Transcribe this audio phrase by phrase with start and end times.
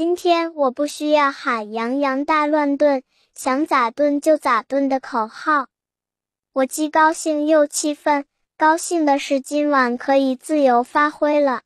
[0.00, 3.02] 今天我不需要喊“洋洋大乱炖”，
[3.36, 5.66] 想咋炖就咋炖的口号。
[6.54, 8.24] 我既高兴又气愤。
[8.56, 11.64] 高兴的是今晚可以自由发挥了，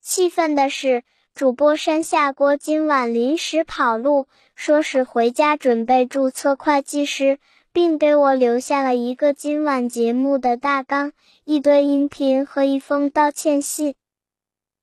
[0.00, 1.02] 气愤的是
[1.34, 7.38] 主播山下锅今晚临时跑路，说是回家准备注册会计师，
[7.70, 11.12] 并给我留下了一个今晚节目的大纲、
[11.44, 13.94] 一堆音频和一封道歉信。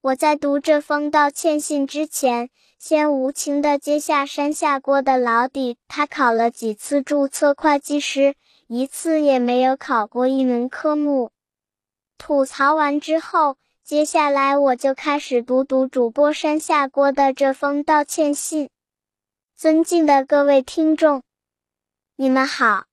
[0.02, 8.36] 我在读这封道歉信之前，先无情地揭下山下锅的老底：他考了几次注册会计师。
[8.68, 11.32] 一次也没有考过一门科目。
[12.20, 18.70] 吐槽完之后，接下来我就开始读读主播山下锅的这封道歉信。
[19.58, 21.24] 尊敬的各位听众，
[22.16, 22.89] 你们好。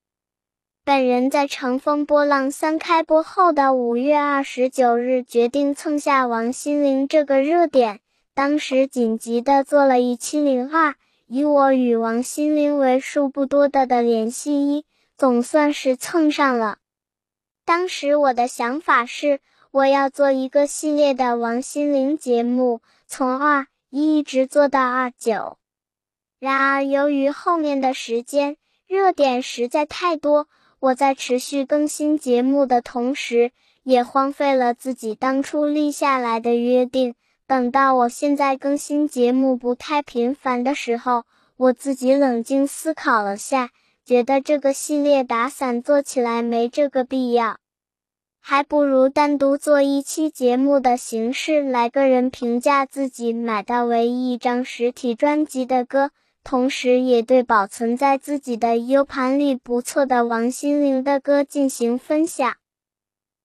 [0.87, 7.99] 本人在《乘风破浪三》开播后的五月二十九日，决定蹭下王心凌这个热点，
[8.33, 14.85] 当时紧急的做了一七零二，以我与王心凌为数不多的的联系一。
[15.17, 16.77] 总算是蹭上了。
[17.65, 19.41] 当时我的想法是，
[19.71, 25.57] 我要做一个系列的王心凌节目，从二一一直做到二九。
[26.39, 28.55] 然而，由于后面的时间
[28.87, 30.47] 热点实在太多，
[30.79, 33.51] 我在持续更新节目的同时，
[33.83, 37.15] 也荒废了自己当初立下来的约定。
[37.47, 41.23] 等到我现在更新节目不太频繁的时候，
[41.55, 43.69] 我自己冷静思考了下。
[44.05, 47.57] 觉得这个系列打伞做起来没这个必要，
[48.39, 56.11] 还不如单独做一期节目的形式来个人评价自己买到唯一一张实体专辑的歌，
[56.49, 62.55] 同时也对保存在自己的 U 盘里不错的王心凌的歌进行分享。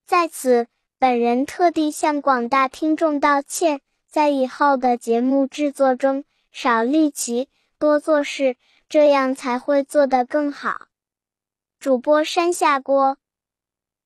[0.06, 0.68] 在此，
[1.00, 6.22] 本人特地向广大听众道歉，在以后的节目制作中
[6.52, 8.54] 少立奇，多做事。
[8.88, 10.82] 这样才会做得更好。
[11.80, 13.16] 主播山下锅，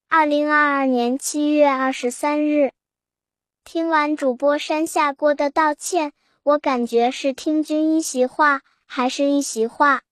[0.09, 2.73] 二零二二年七月二十三日。
[3.63, 10.03] 听完主播山下锅的道歉，我感觉是听君一席话，还是一席话？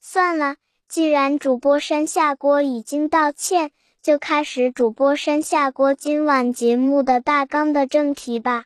[0.00, 0.56] 算了，
[0.88, 3.72] 既然主播山下锅已经道歉，
[4.02, 8.64] 就开始主播山下锅今晚节目的大纲的正题吧。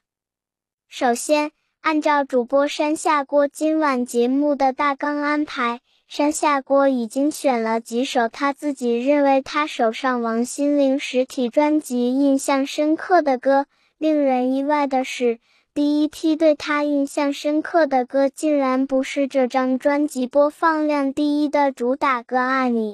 [0.89, 1.51] 首先。
[1.83, 13.67] 按照主播山下锅今晚节目的大纲安排，山下锅已经选了几首他自己认为他手上王心凌实体专辑印象深刻的歌。
[13.99, 15.41] 令人意外的是，
[15.75, 22.93] 第一批对他印象深刻的歌竟然不是这张专辑播放量第一的主打歌《爱你》，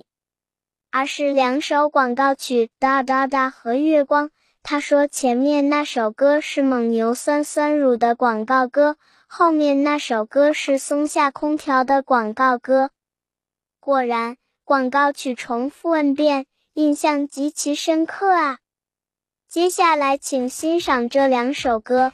[0.93, 4.29] 而是两首广告曲《哒哒哒》和《月光》。
[4.63, 8.97] 他说：“前面那首歌是蒙牛酸酸乳的广告歌，
[9.27, 12.91] 后面那首歌是松下空调的广告歌。
[13.81, 18.59] 果然，广告曲重复 n 遍，印象极其深刻啊！
[19.49, 22.13] 接下来，请欣赏这两首歌。”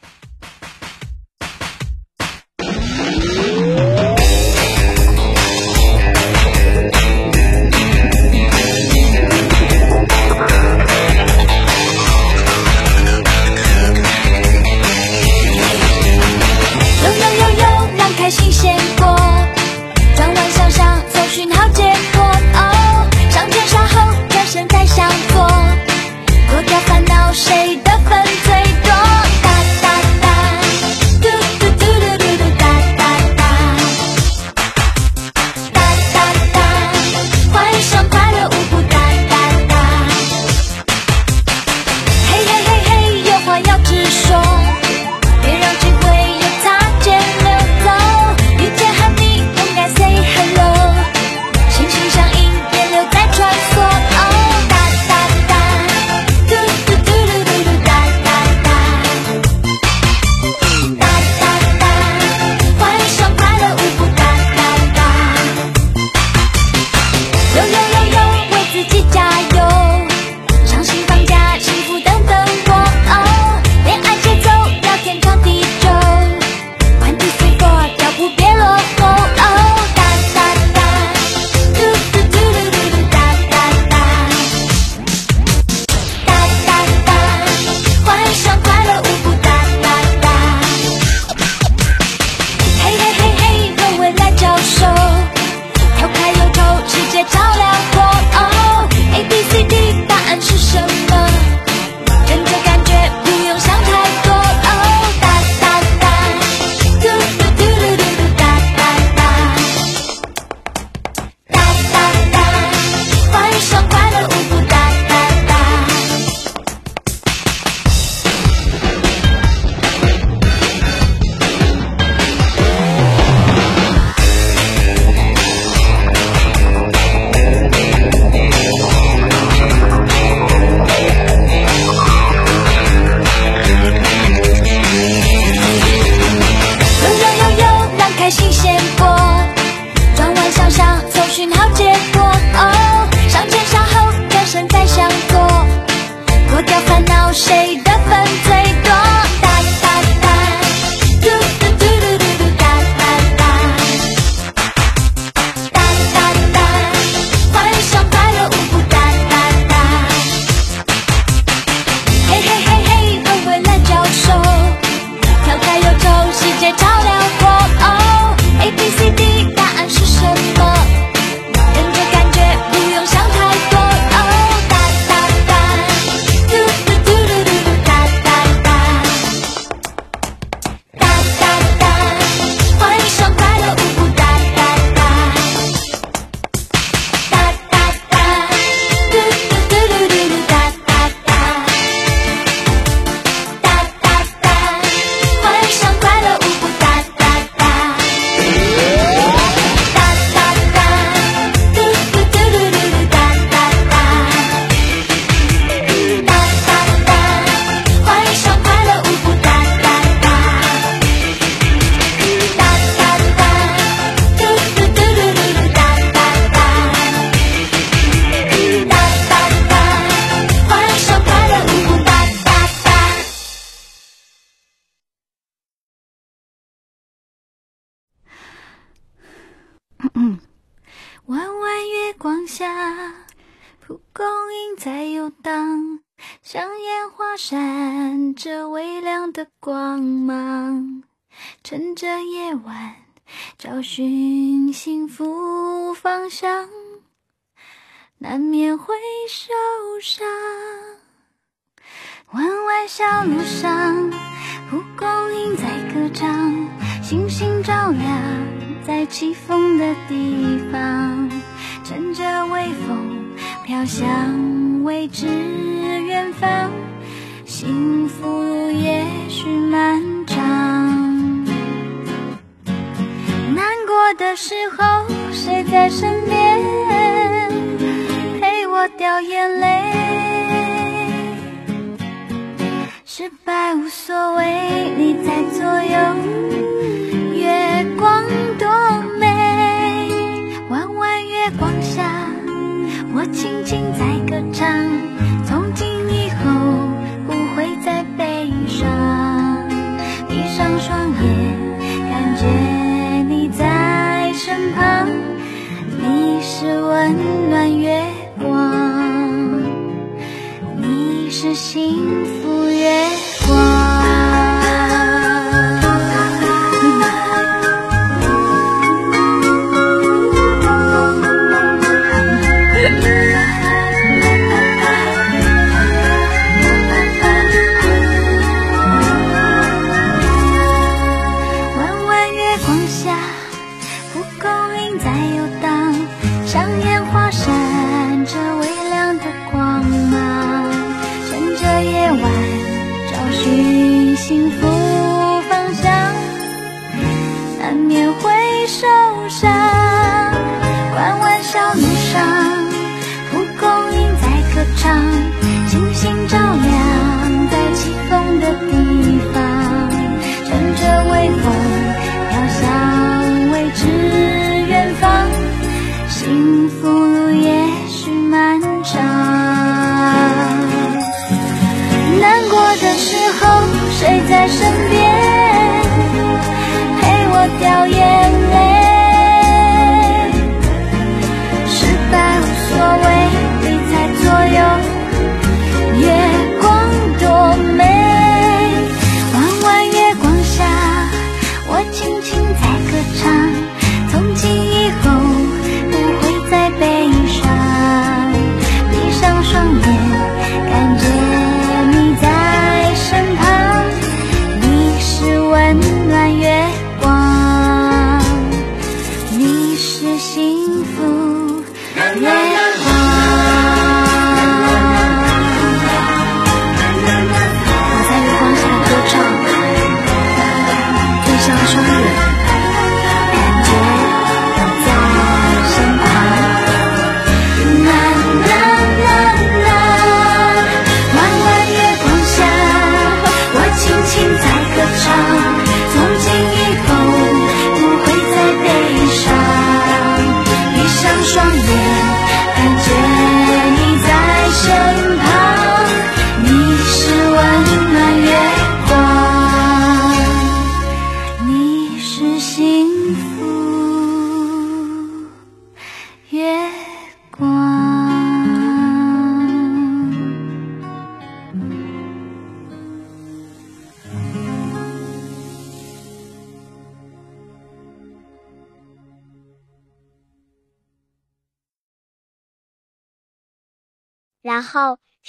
[334.99, 335.34] 在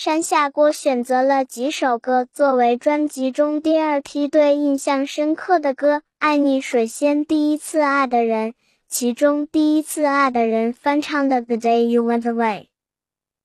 [0.06, 8.52] 山下锅选择了几首歌作为专辑中第二梯队印象深刻的歌，《爱你水仙》《第一次爱的人》，
[8.88, 12.60] 其中《第一次爱的人》翻唱的《The Day You Went Away》。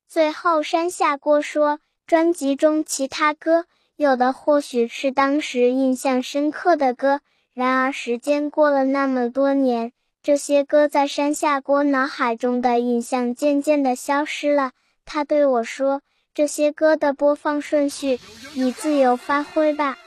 [0.06, 3.64] 最后，山下锅说，专辑中其他歌
[3.96, 7.22] 有的或许是当时印象深刻的歌，
[7.54, 14.72] 然而时间过了那么多年，这些歌在山下锅脑海中的印象渐渐的消失了。
[15.06, 16.02] 他对我说
[16.34, 18.20] ：“这些歌的播放顺序，
[18.54, 19.98] 你自由发挥吧。”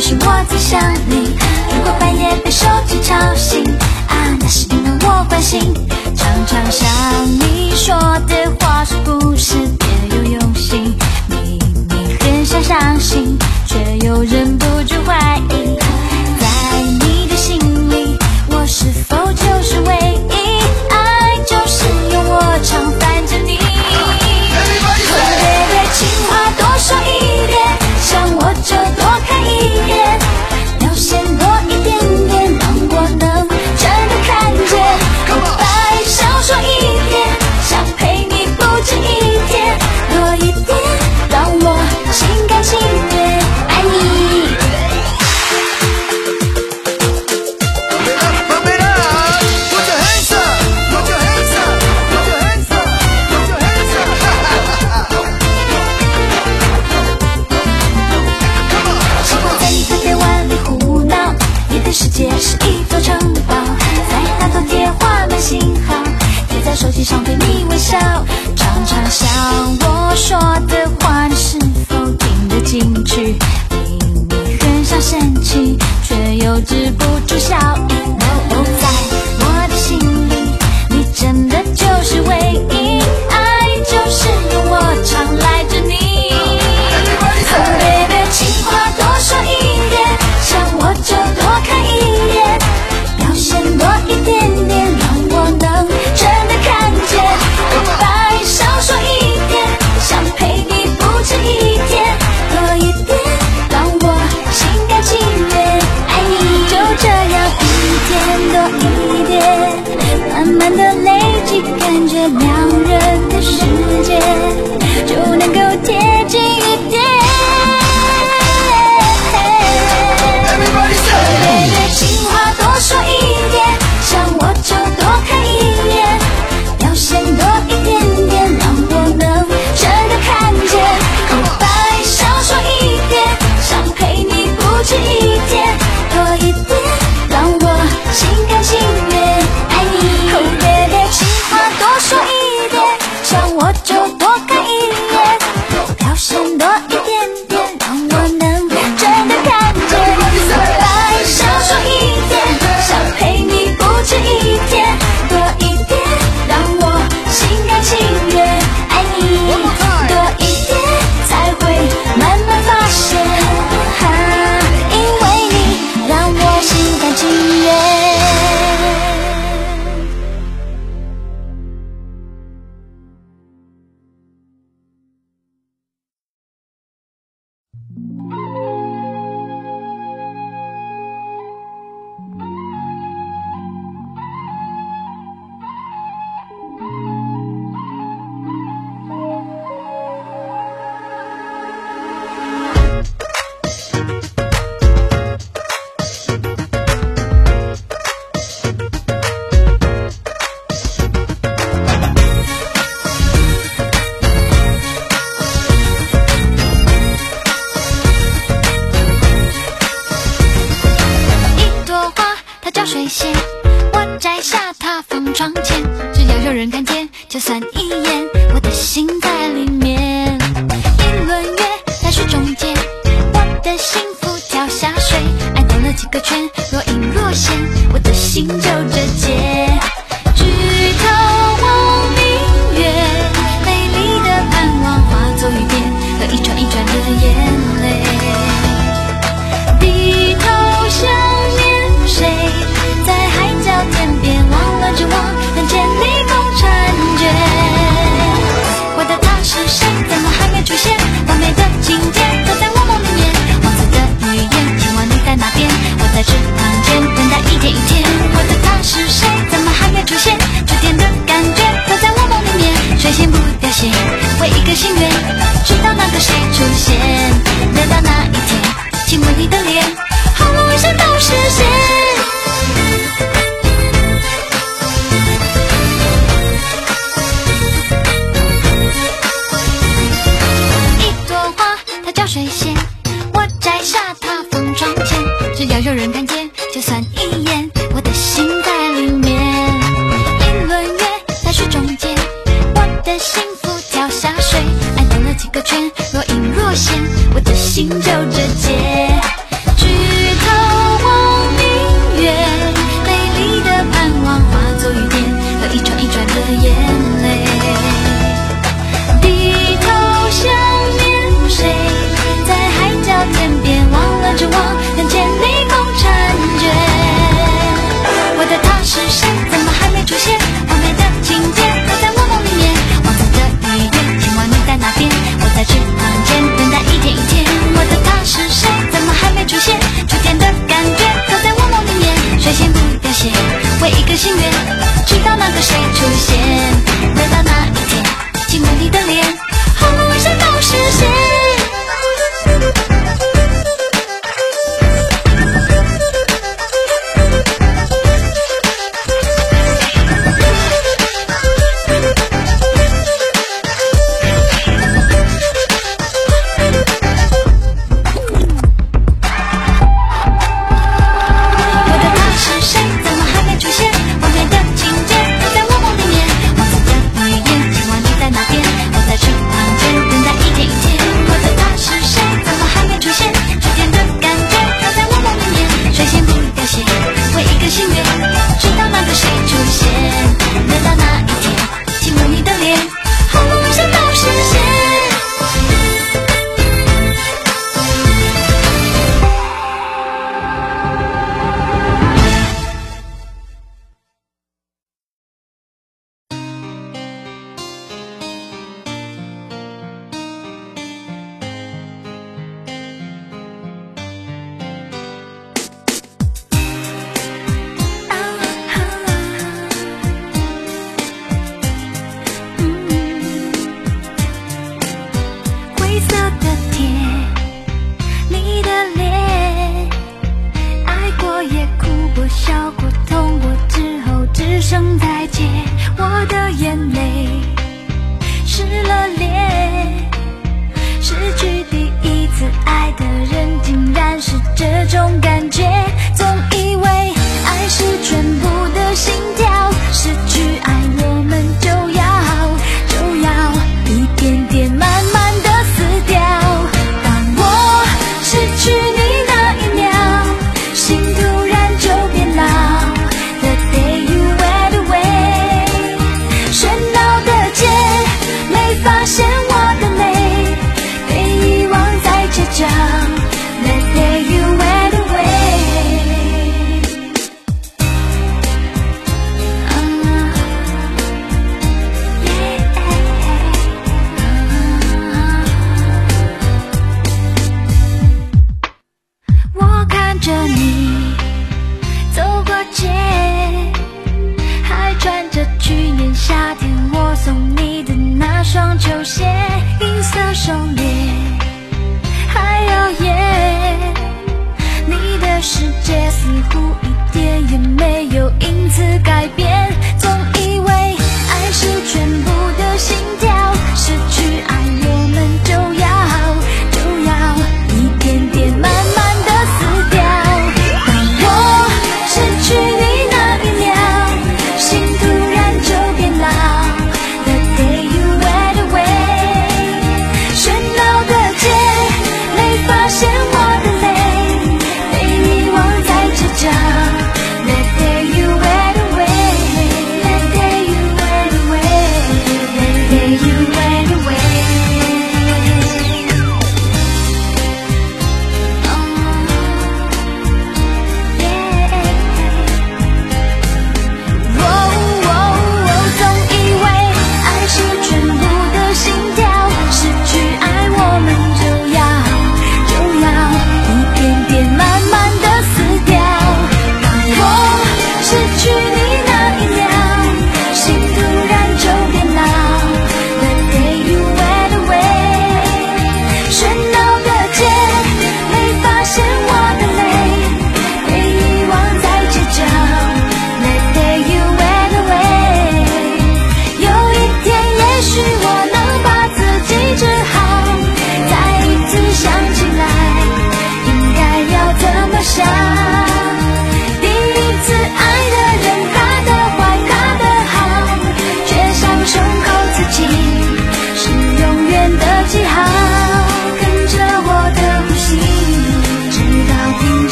[0.00, 1.36] 是我在想你。
[1.68, 3.62] 如果半夜被手机吵醒，
[4.08, 5.74] 啊，那是因为我关心。
[6.16, 6.88] 常常想
[7.26, 7.94] 你说
[8.26, 10.96] 的话是不是别有用心？
[11.28, 11.58] 明
[11.90, 15.39] 明很想相信，却又忍不住怀疑。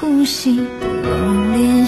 [0.00, 0.58] 呼吸，
[1.02, 1.86] 不用练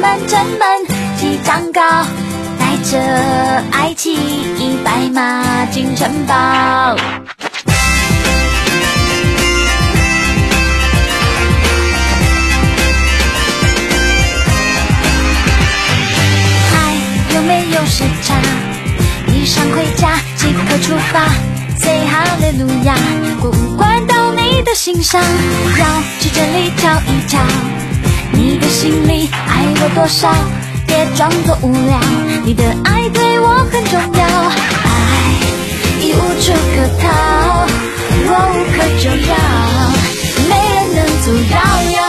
[0.00, 0.86] 满城门，
[1.18, 1.80] 旗长高，
[2.58, 2.98] 带着
[3.72, 6.34] 爱奇艺白马进城堡。
[16.74, 16.94] 爱
[17.34, 18.36] 有没有时差？
[19.28, 21.28] 一上回家，即刻出发，
[21.80, 22.94] 最好的路亚，
[23.40, 25.20] 过关到你的心上。
[25.20, 25.86] 要
[26.20, 27.38] 去这里瞧一瞧。
[28.48, 30.34] 你的心里爱有多少，
[30.86, 32.00] 别装作无聊。
[32.46, 34.88] 你的爱对我很重要，爱
[36.00, 37.04] 已无处可逃。
[38.24, 39.36] 我无可救药，
[40.48, 42.07] 没人能阻挠。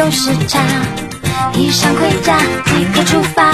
[0.00, 0.58] 有时差
[1.52, 3.52] 披上盔甲，即可出发。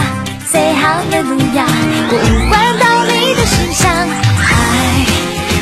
[0.48, 1.66] 最好的路亚，
[2.08, 3.90] 我已关到你的身上。
[4.38, 4.46] 爱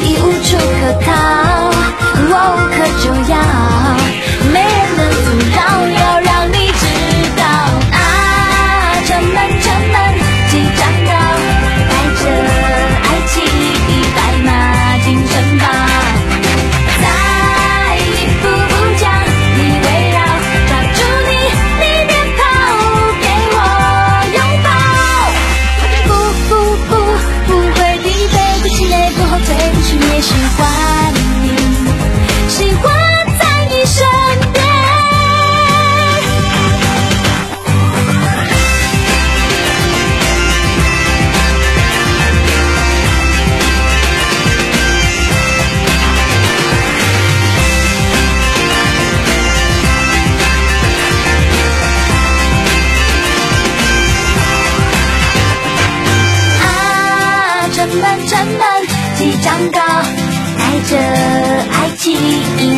[0.05, 1.09] 已无处可逃，
[2.29, 3.35] 我无可救药。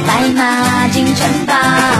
[0.07, 1.95] 白马进城堡。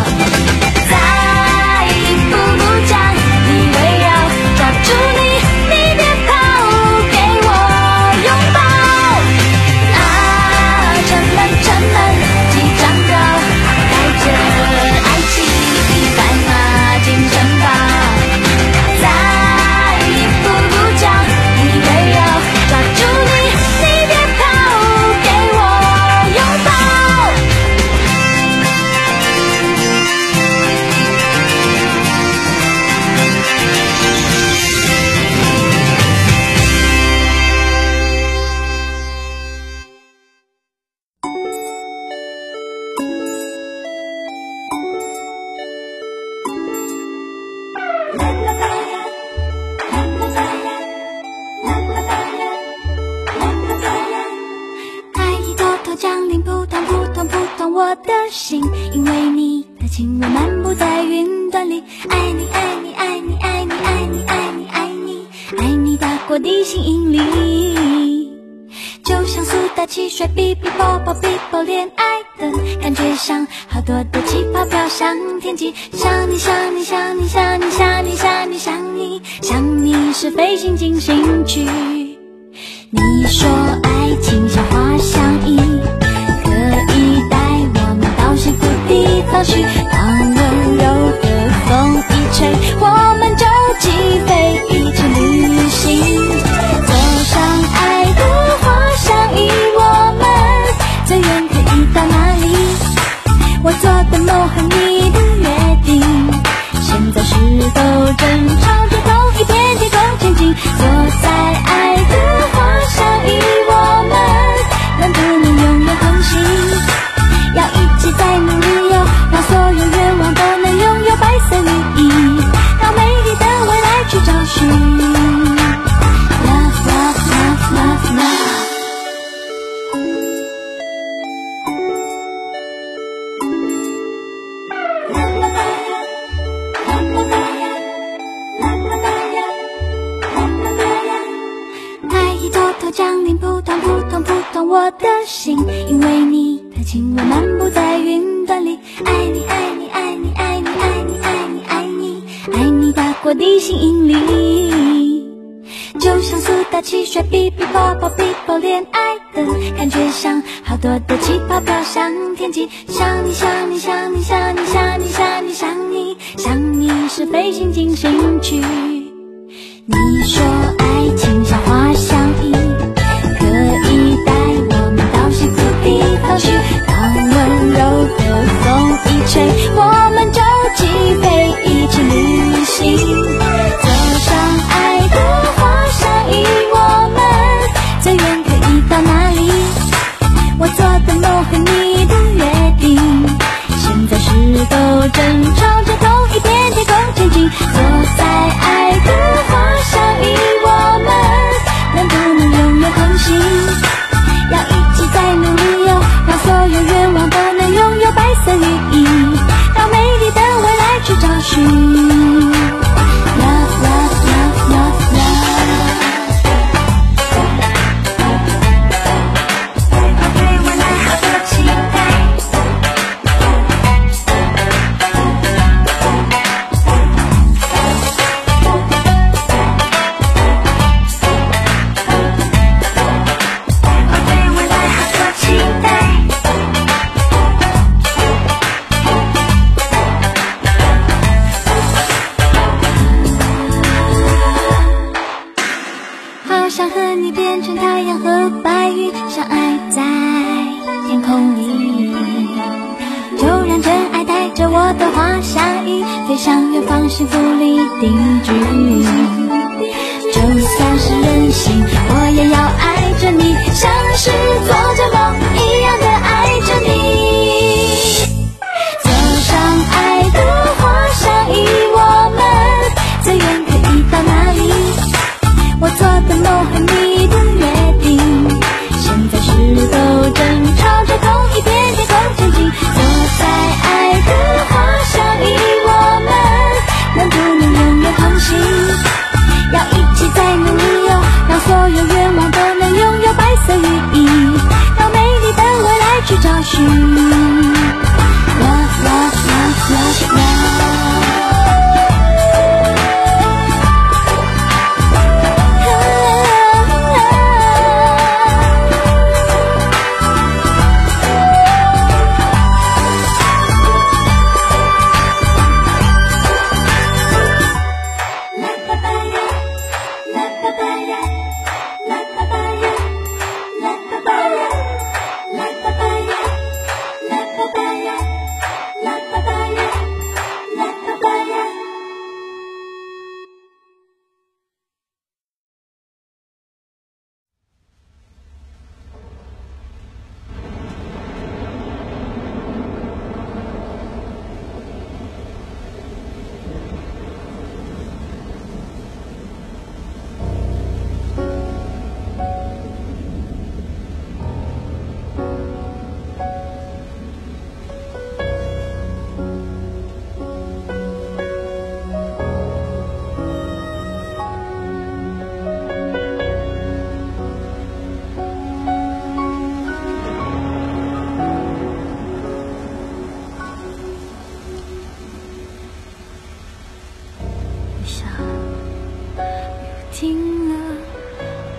[380.19, 380.75] 停了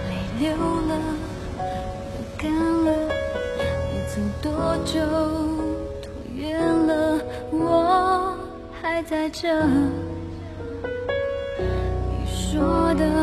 [0.08, 0.94] 泪流了
[2.14, 2.54] 不干
[2.86, 2.94] 了
[3.90, 4.14] 已走
[4.44, 4.94] 多久？
[6.04, 7.18] 多远了
[7.50, 8.38] 我
[8.80, 9.66] 还在这。
[9.66, 9.90] 你
[12.28, 13.17] 说的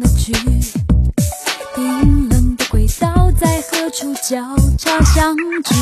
[0.00, 0.32] 的句，
[1.74, 5.74] 冰冷的轨道在何处交叉相聚？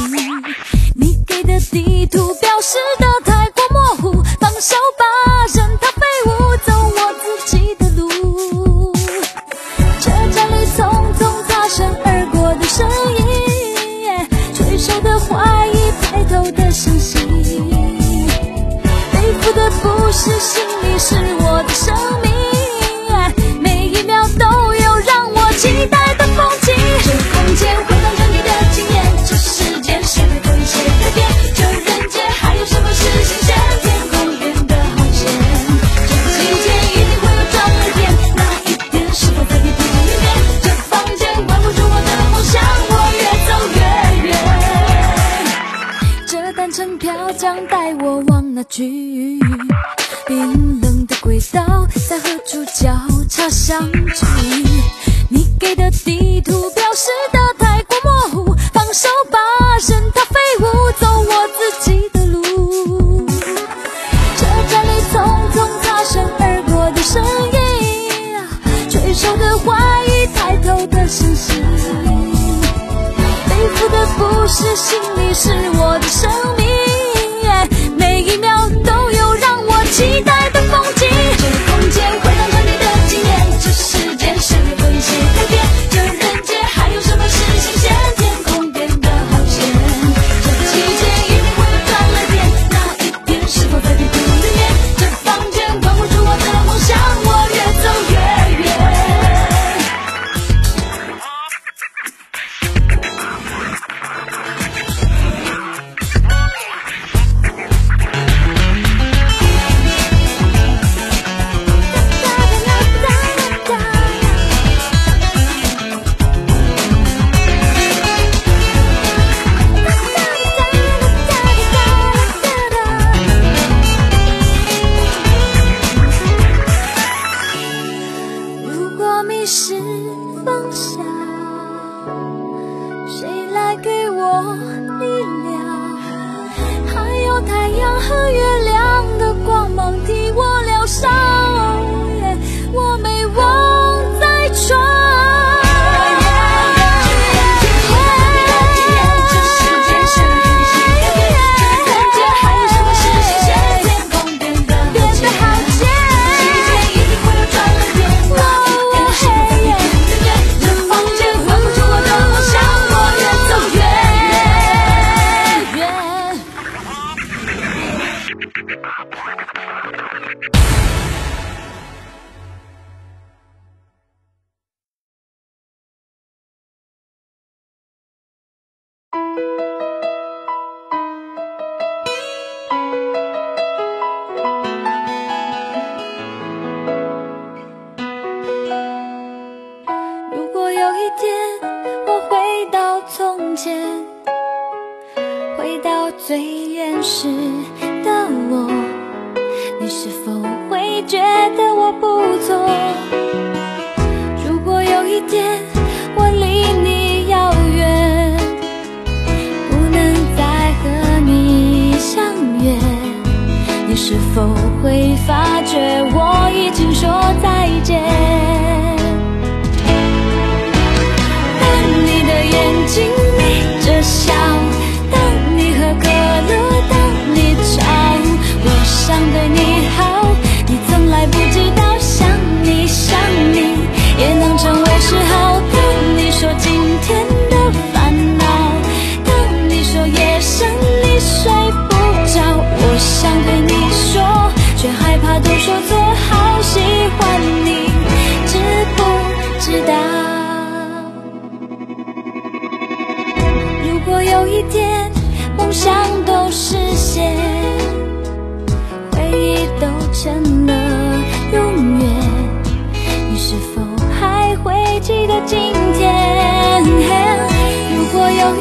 [0.94, 5.04] 你给的地图标示的太过模糊，放手吧，
[5.54, 8.92] 任它飞舞，走我自己的路。
[10.00, 10.78] 车站里匆
[11.18, 12.86] 匆擦身而过的身
[13.16, 17.28] 影，垂手的怀疑，抬头的相信，
[19.12, 22.35] 背负的不是心里，是我的生命。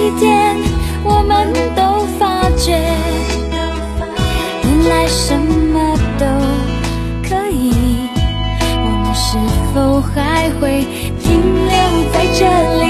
[0.06, 0.56] 一天
[1.04, 2.80] 我们都发觉
[4.64, 6.26] 原来什么都
[7.28, 7.74] 可以。
[8.84, 9.36] 我们是
[9.74, 10.86] 否还会
[11.20, 11.74] 停留
[12.14, 12.46] 在这
[12.84, 12.85] 里？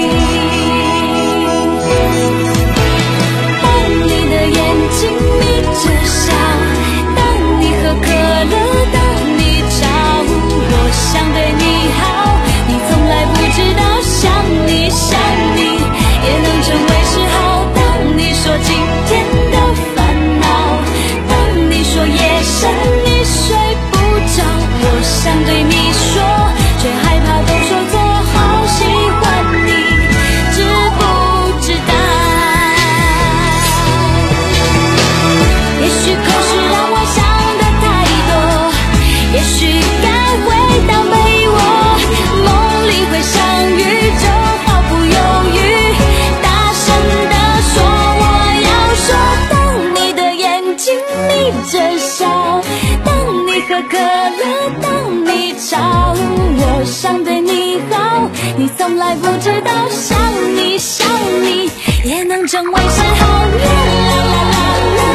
[58.66, 60.18] 你从来不知道，想
[60.56, 61.06] 你想
[61.40, 61.70] 你
[62.02, 63.26] 也能成为嗜好。
[63.28, 65.06] 啦啦啦啦啦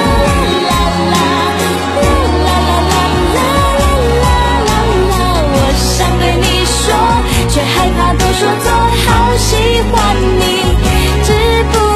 [0.62, 0.80] 啦
[1.12, 1.28] 啦啦
[1.92, 2.56] 啦啦
[2.96, 4.32] 啦啦啦
[4.64, 4.72] 啦
[5.12, 5.14] 啦，
[5.52, 6.80] 我想对你说，
[7.50, 8.66] 却害怕都说错，
[9.06, 9.50] 好喜
[9.92, 10.42] 欢你。
[11.26, 11.30] 知
[11.74, 11.91] 不。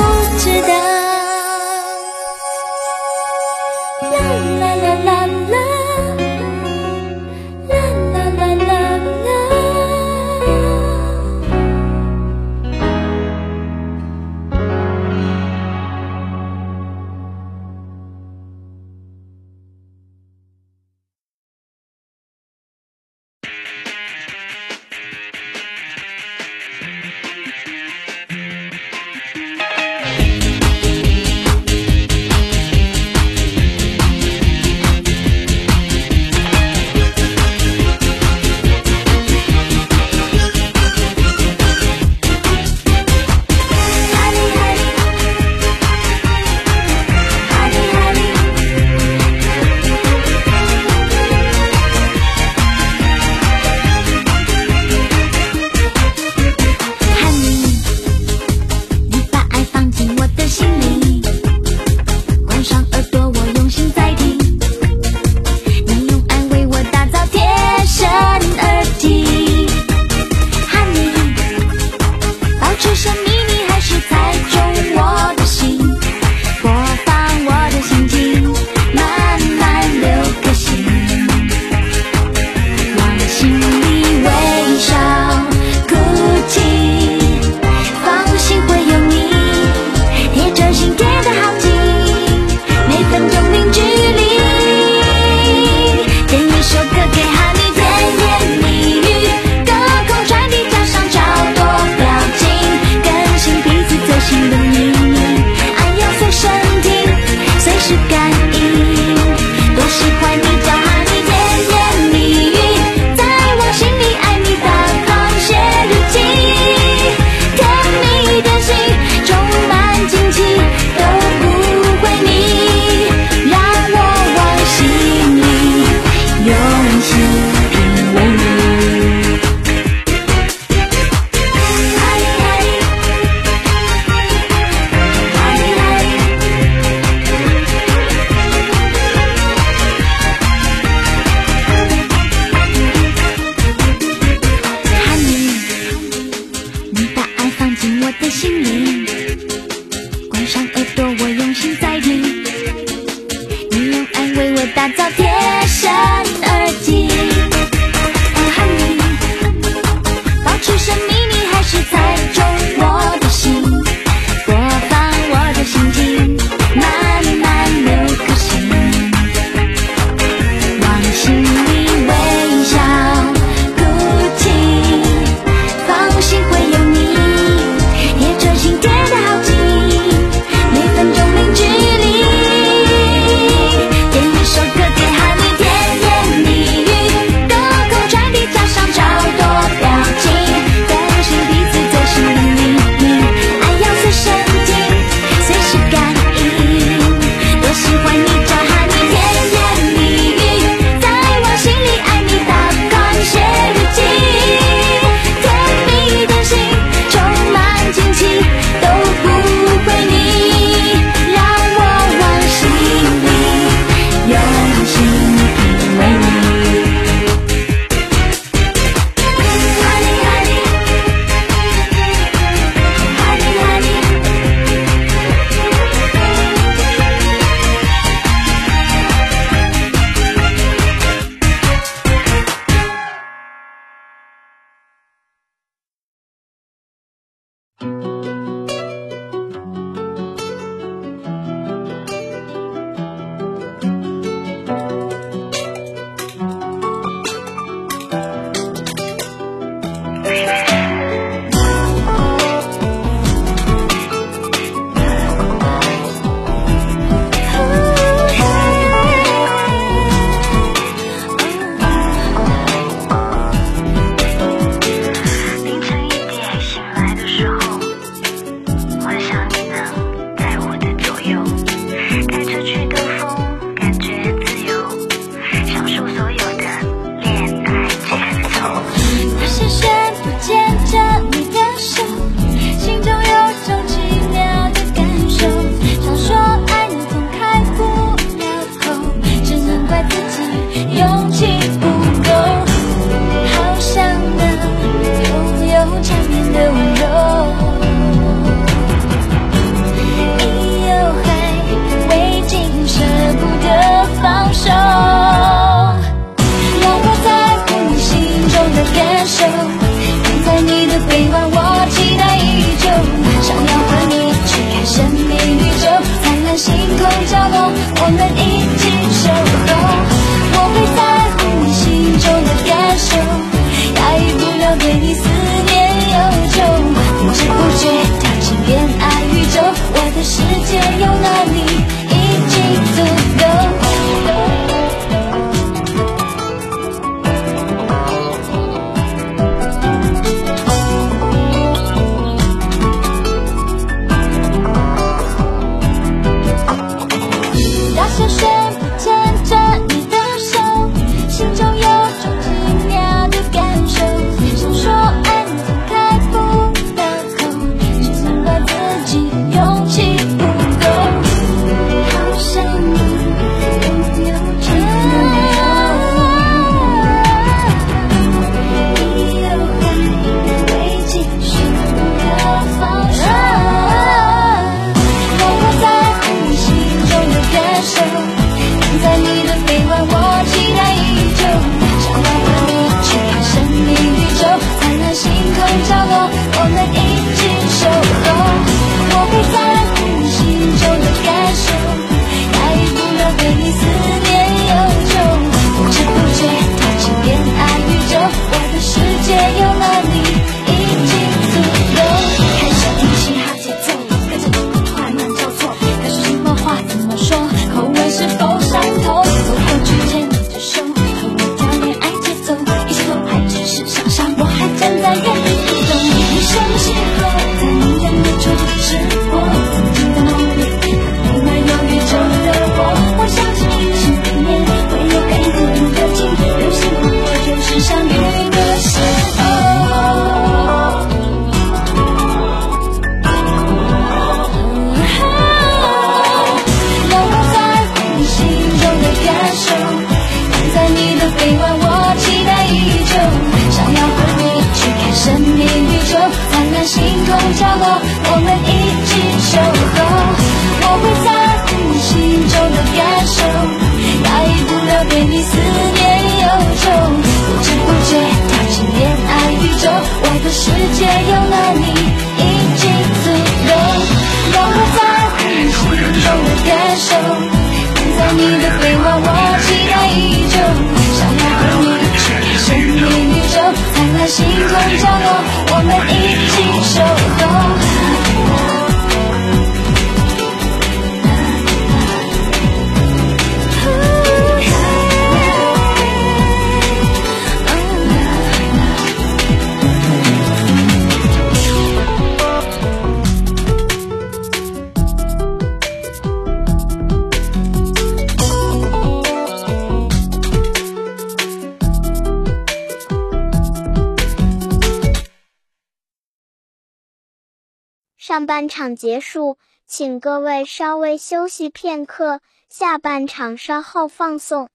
[508.55, 512.39] 半场结束请各位稍微休息片刻
[512.69, 514.69] 下半场稍后放送。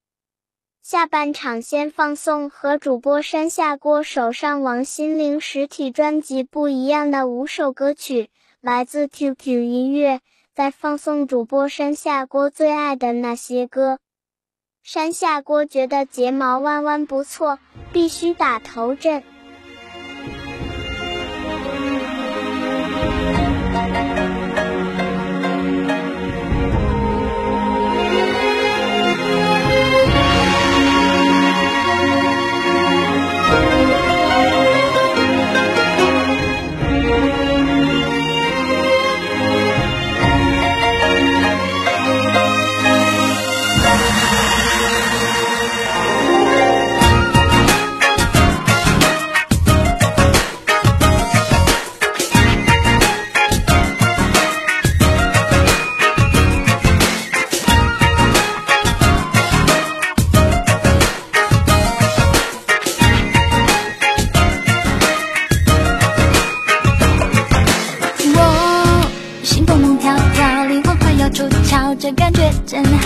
[0.83, 8.29] 下半场先放送和主播山下锅手上王心凌实体专辑不一样的五首歌曲
[8.59, 10.21] 来自 qq 音乐
[10.53, 13.97] 再放送主播山下锅最爱的那些歌。
[14.83, 17.57] 山下锅觉得睫毛弯弯不错
[17.91, 19.30] 必须打头阵。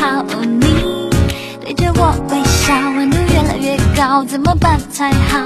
[0.06, 1.10] 哦你
[1.62, 5.40] 对着我微笑温度越来越高怎么办才好？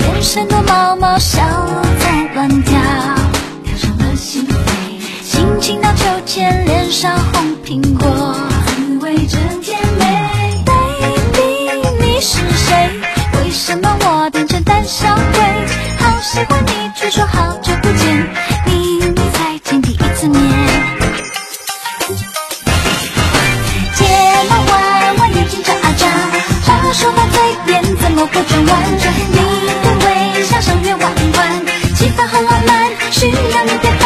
[0.00, 2.78] 眼神躲猫猫小鹿在乱跳
[3.64, 4.52] 跳上了心扉
[5.22, 10.04] 心情荡秋千脸上红苹果滋味真甜美。
[10.64, 12.90] baby 你是谁？
[13.44, 15.40] 为什么我变成胆小鬼？
[15.98, 17.56] 好喜欢你却说好
[28.26, 28.82] 会转弯？
[29.30, 29.38] 你
[29.82, 31.02] 的微笑像月弯
[31.36, 34.02] 弯，气氛好浪漫，需要你陪伴。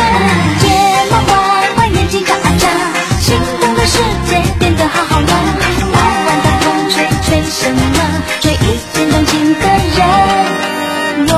[0.61, 0.65] 睫
[1.11, 2.69] 毛弯弯，眼睛眨啊眨，
[3.21, 5.27] 心动的世界变得好好玩。
[5.27, 7.99] 弯弯大风吹吹什么？
[8.41, 9.61] 吹一见钟情的
[9.97, 9.99] 人。
[11.29, 11.33] 我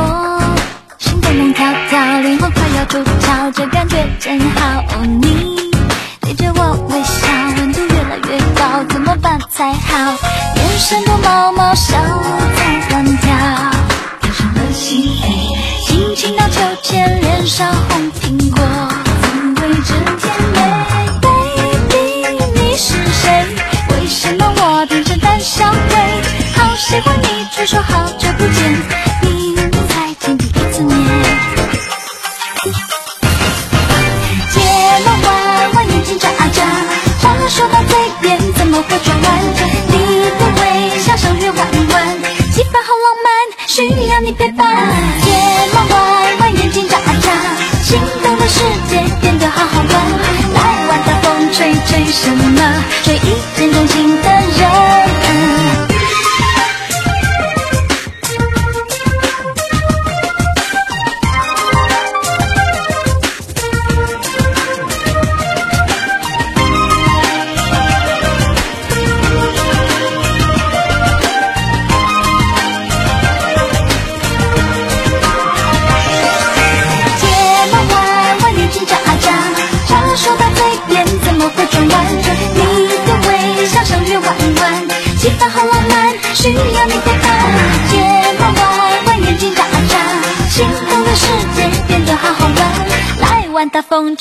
[0.99, 4.85] 心蹦蹦跳跳，灵魂快要出窍，这感觉真好。
[4.91, 5.71] 哦，你
[6.21, 7.27] 对着我微笑，
[7.57, 10.15] 温度越来越高，怎么办才好？
[10.57, 11.97] 眼神毛毛，小
[12.57, 13.35] 在乱跳，
[14.21, 18.63] 跳上了心扉，心情荡秋千，脸上红苹果，
[19.25, 19.27] 滋
[19.61, 19.91] 味真
[20.21, 20.25] 甜
[20.55, 20.59] 美。
[21.21, 21.99] Baby，
[22.55, 23.45] 你是谁？
[23.91, 25.99] 为什么我变成胆小鬼？
[26.55, 28.73] 好喜欢你，却说好久不见，
[29.23, 29.57] 你
[29.89, 30.95] 才见第一次面。
[34.53, 34.61] 睫
[35.05, 36.63] 毛弯弯，眼睛眨啊眨，
[37.21, 39.46] 话说到嘴边怎么会转弯？
[44.39, 45.16] 需要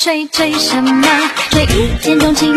[0.06, 1.02] 吹吹什么？
[1.50, 2.55] 吹一见钟情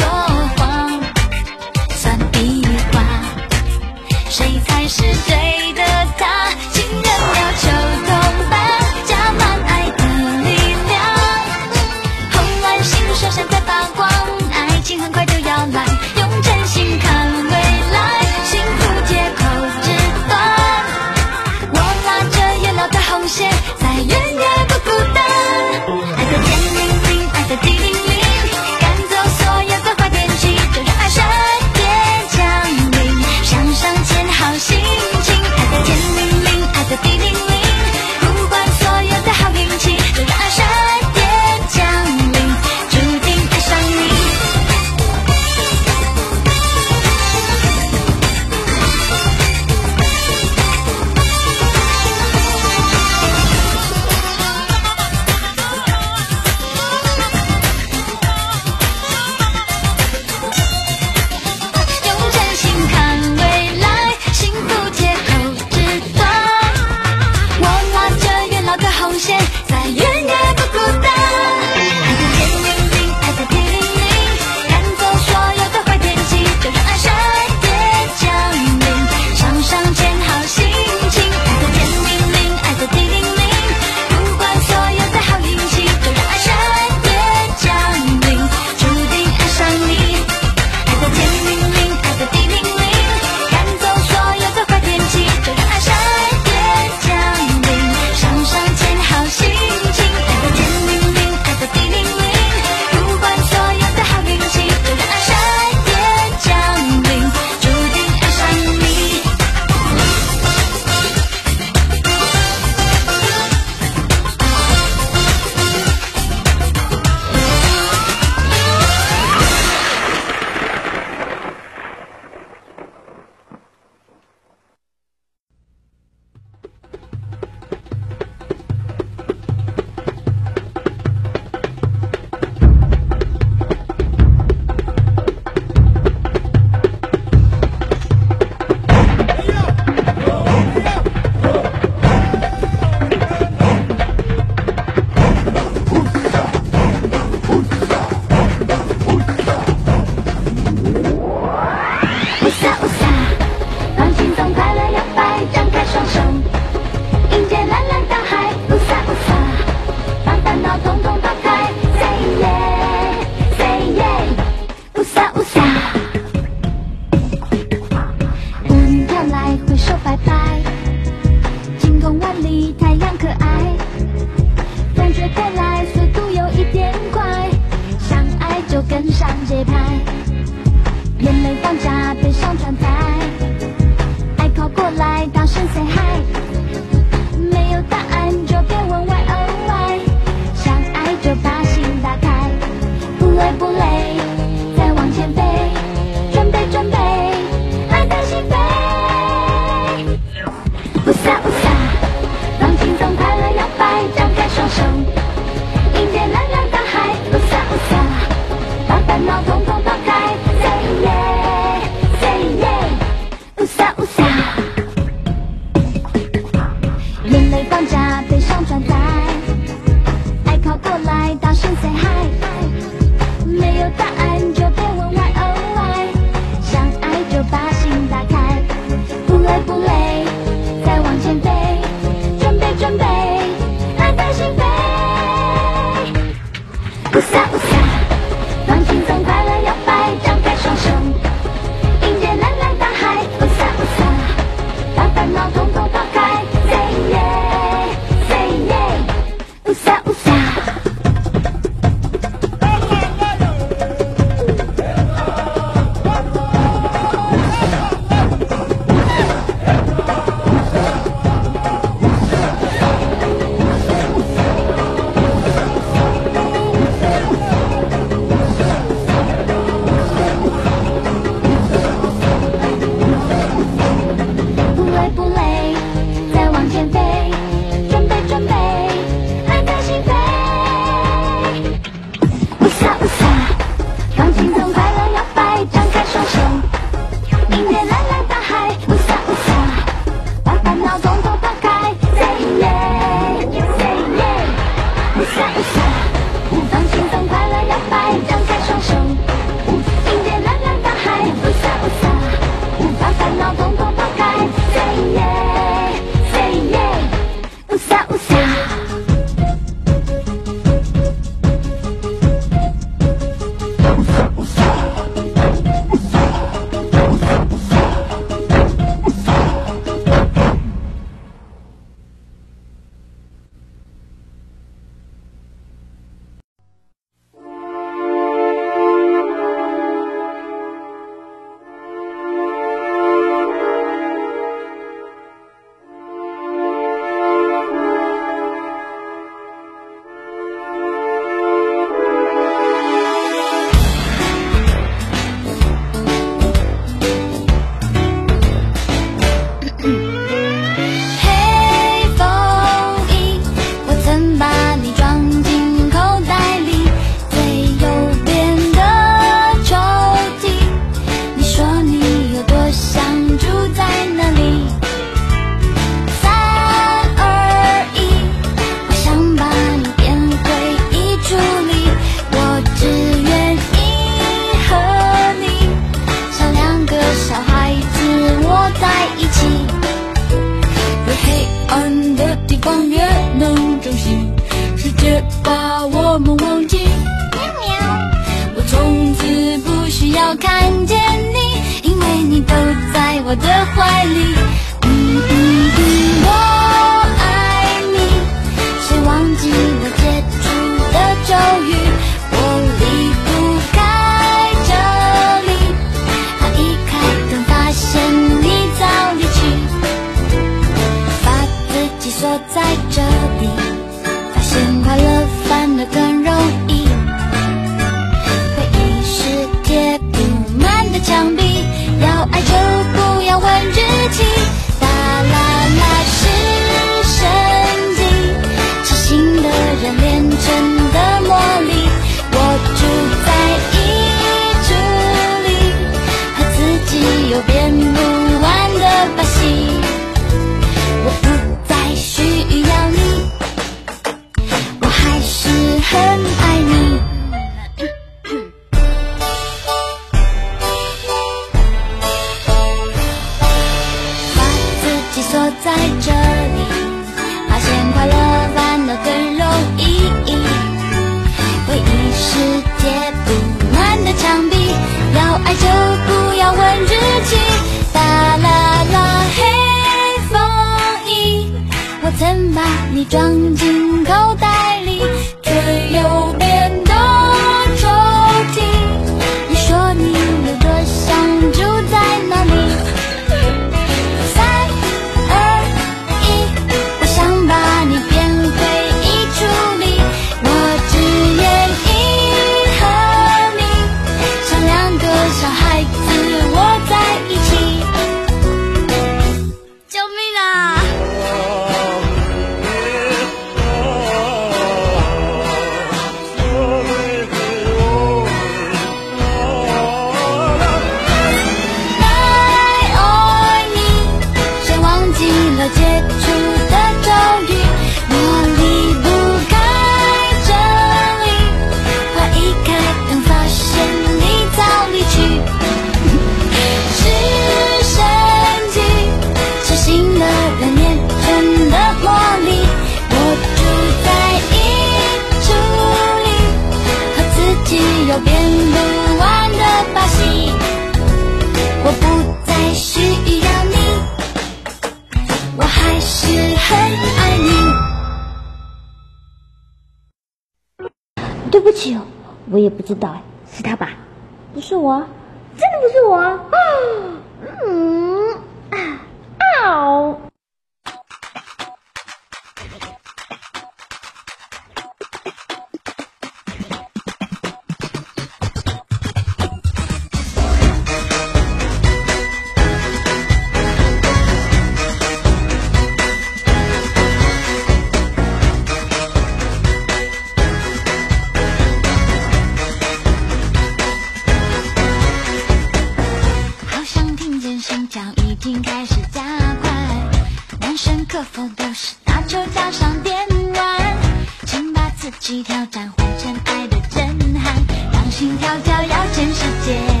[598.91, 600.00] 要全世界。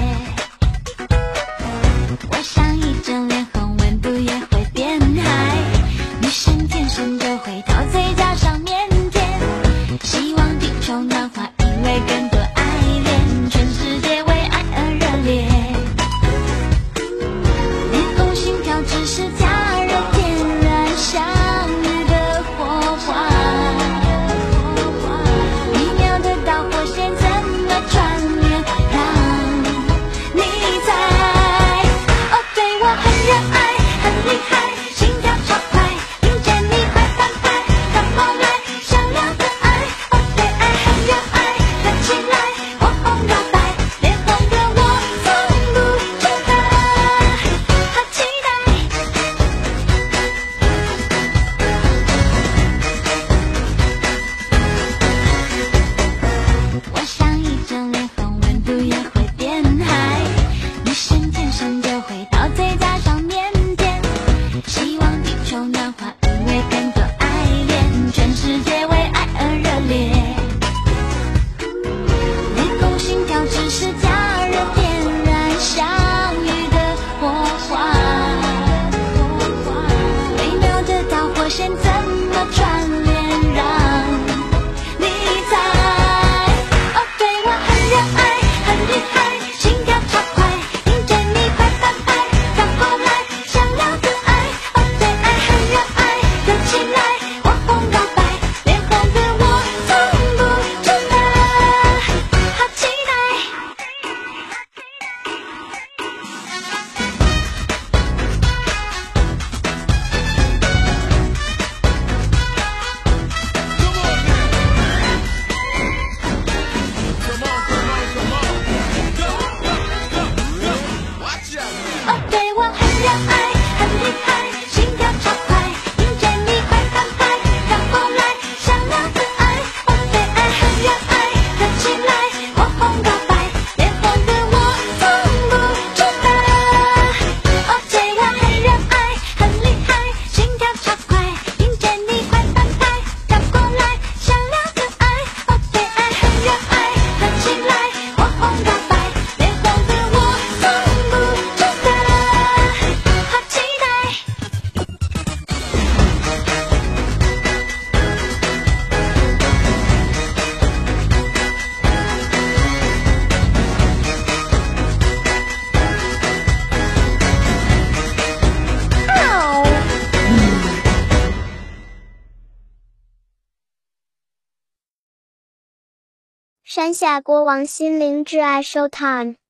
[177.01, 179.40] 下国王心灵挚爱 Showtime。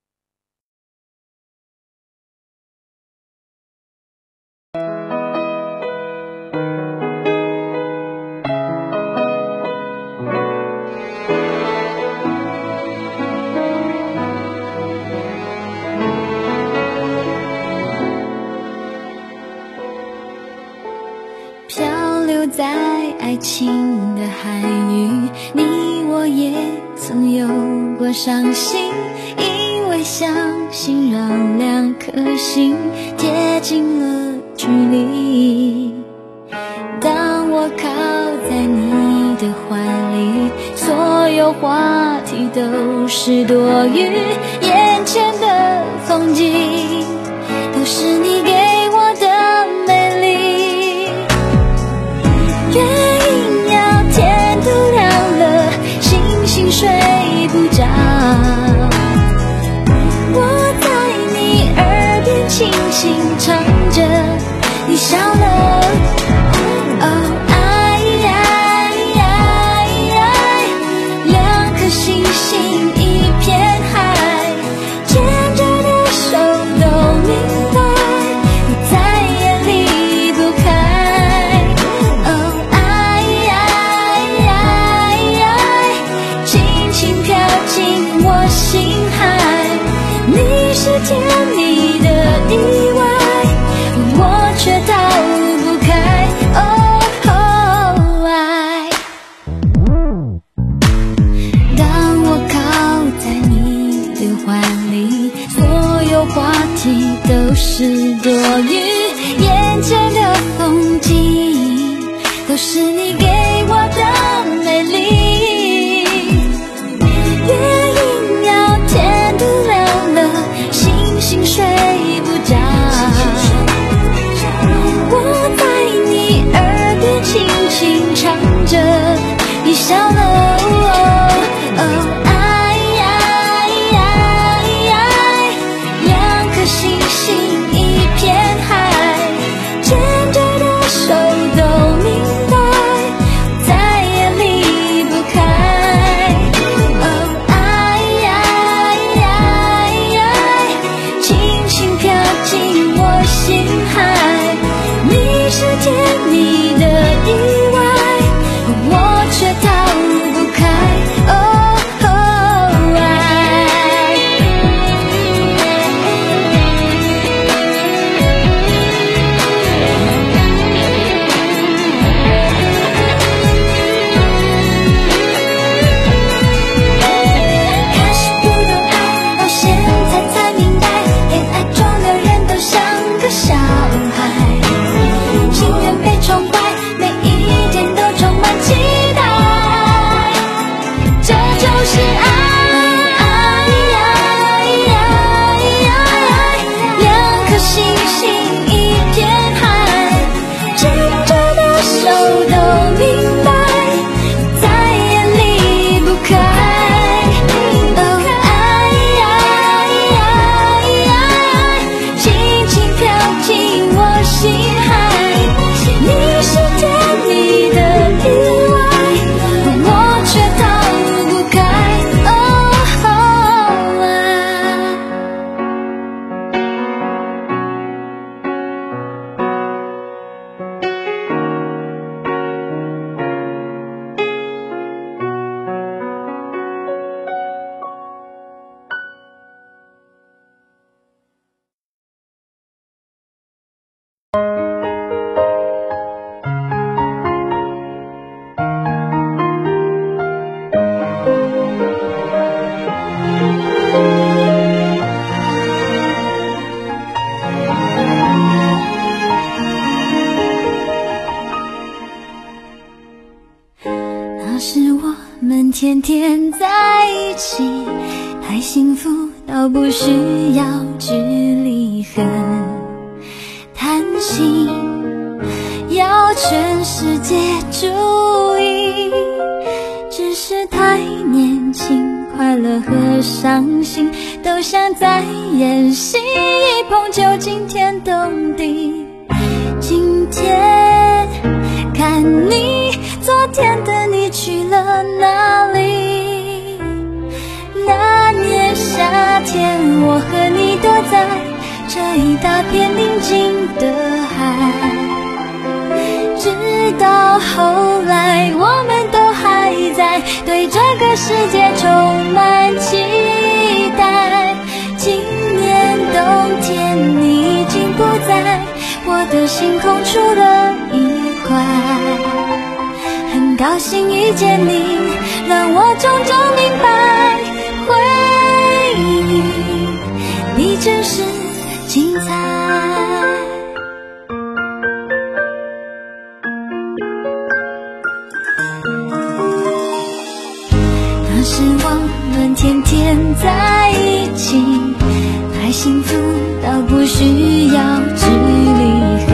[345.84, 346.16] 幸福
[346.62, 348.82] 倒不需要距离
[349.26, 349.34] 和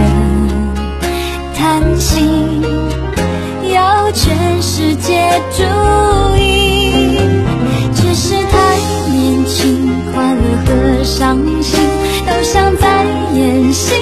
[1.53, 2.61] 贪心，
[3.73, 5.61] 要全世界注
[6.37, 7.19] 意。
[7.93, 8.77] 只是太
[9.11, 11.81] 年轻，快乐和伤心
[12.25, 13.03] 都像在
[13.35, 13.93] 演戏。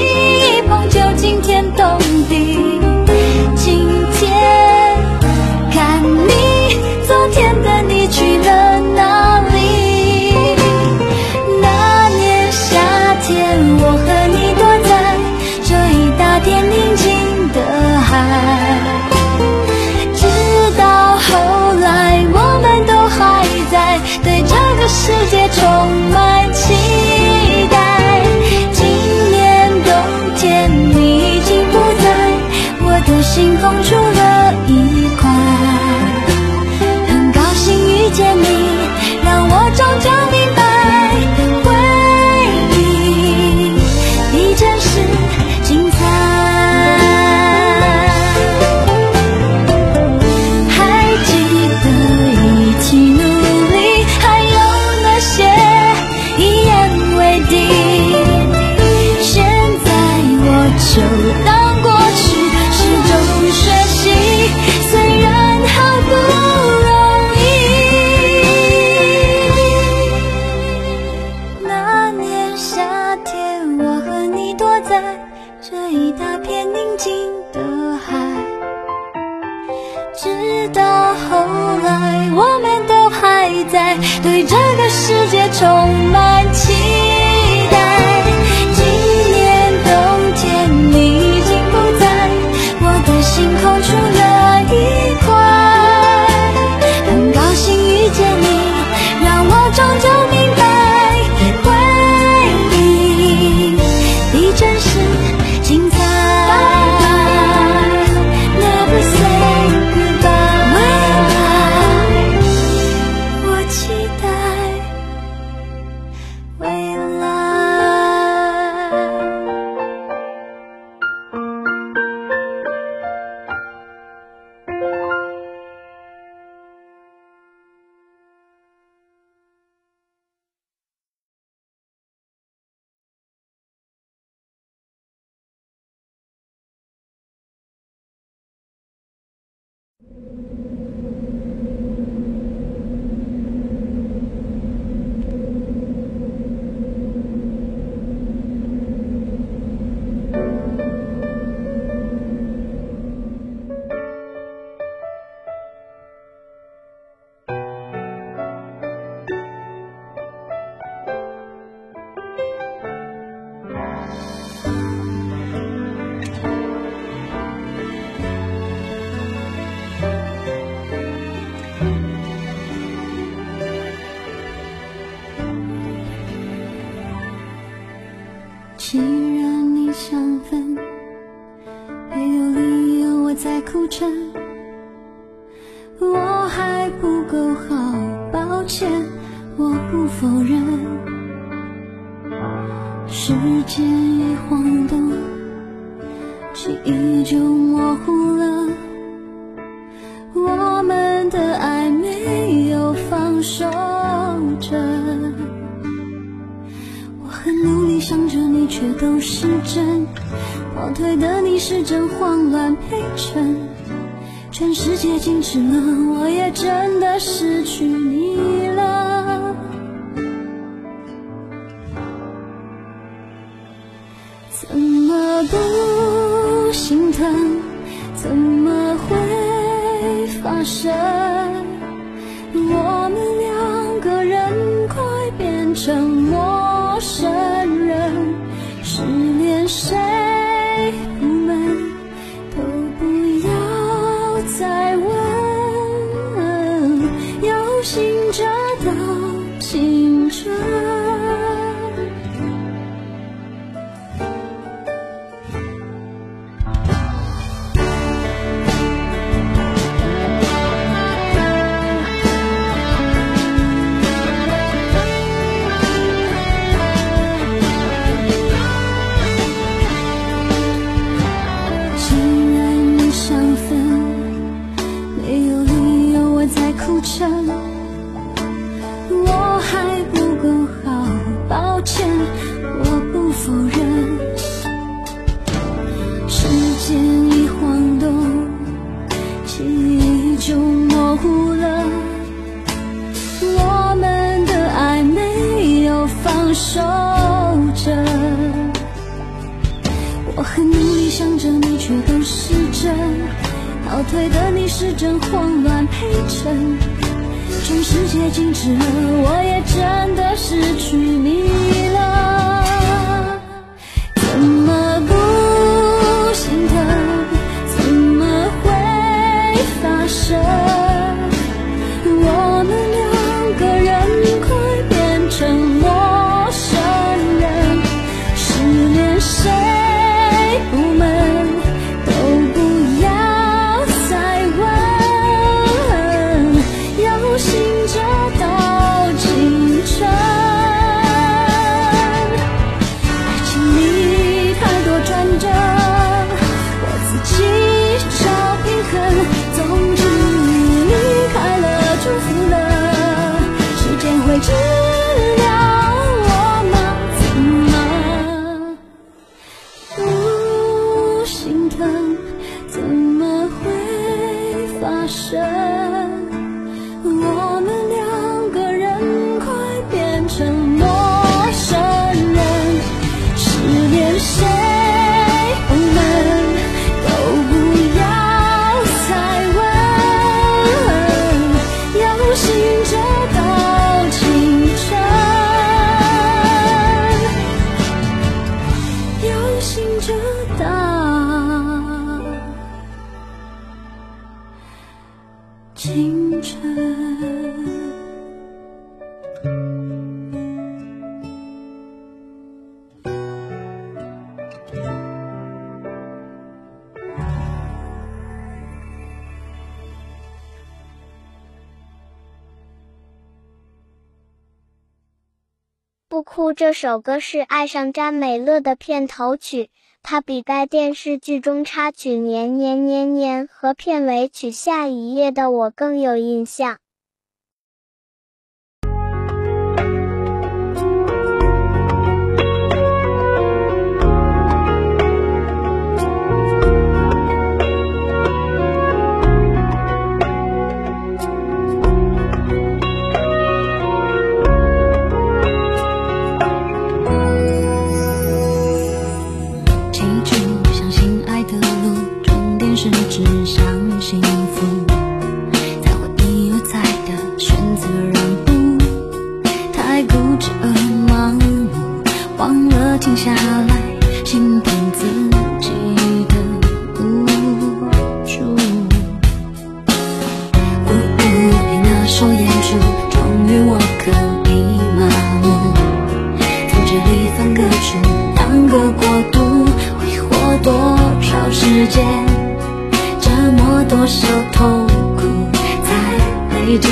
[416.75, 419.69] 首歌是《爱上詹美乐》的片头曲，
[420.03, 426.79] 它比该电视剧中插曲《年年年年》和片尾曲《下一页的我》更有印象。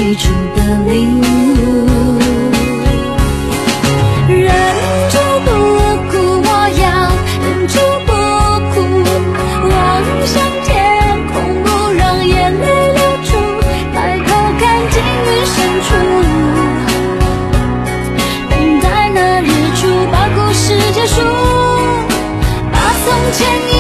[0.03, 0.61] 最初的
[0.91, 1.23] 领悟，
[4.27, 4.51] 忍
[5.09, 5.15] 住
[5.45, 5.47] 不
[6.11, 6.13] 哭，
[6.43, 6.47] 我
[6.81, 6.83] 要
[7.39, 7.73] 忍住
[8.05, 8.11] 不
[8.73, 8.75] 哭，
[9.69, 9.71] 望
[10.25, 10.33] 向
[10.65, 10.67] 天
[11.31, 13.31] 空，不让眼泪流出，
[13.93, 14.27] 抬头
[14.59, 14.61] 看，
[14.91, 14.93] 金
[15.25, 15.87] 云深处，
[18.49, 18.51] 等
[18.81, 18.85] 待
[19.15, 19.47] 那日
[19.77, 21.21] 出，把故事结束，
[22.73, 22.75] 把
[23.05, 23.72] 从前。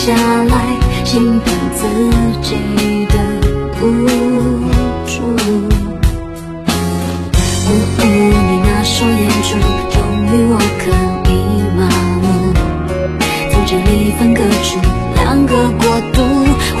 [0.00, 0.54] 下来
[1.04, 1.84] 心疼自
[2.40, 2.56] 己
[3.04, 3.14] 的
[3.82, 3.84] 无
[5.06, 5.20] 助。
[7.98, 8.04] 你
[8.64, 9.48] 那双眼珠，
[9.90, 10.82] 终于我可
[11.28, 11.30] 以
[11.76, 11.78] 麻
[12.22, 12.24] 木，
[13.52, 14.80] 从这里分割出
[15.16, 16.16] 两个国度，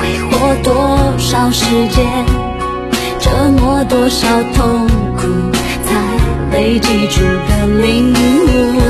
[0.30, 0.68] 霍多
[1.18, 2.24] 少时间，
[3.18, 3.30] 折
[3.60, 4.88] 磨多少痛
[5.18, 5.28] 苦，
[5.84, 5.88] 才
[6.52, 8.16] 累积出的领悟。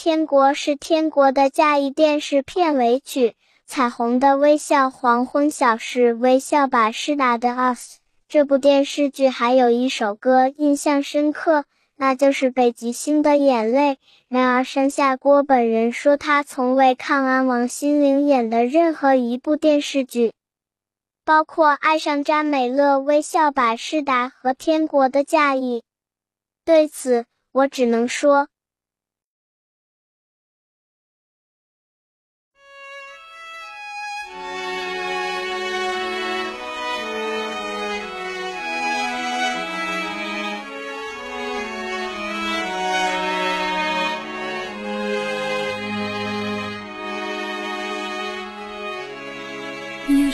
[0.00, 3.30] 天国》是天国的嫁衣电视片尾曲，
[3.66, 7.94] 《彩虹的微笑》《黄昏小事》《微笑吧，施达的 Us》。
[8.28, 11.64] 这部电视剧还有一首歌印象深刻，
[11.96, 13.98] 那就是北极星的眼泪。
[14.28, 20.32] 然而山下郭本人说，他从未看完王心凌演的任何一部电视剧，
[21.24, 25.78] 包括《爱上詹美乐》《微笑吧，施达》和《天国的嫁衣》。
[26.64, 28.46] 对此，我只能说。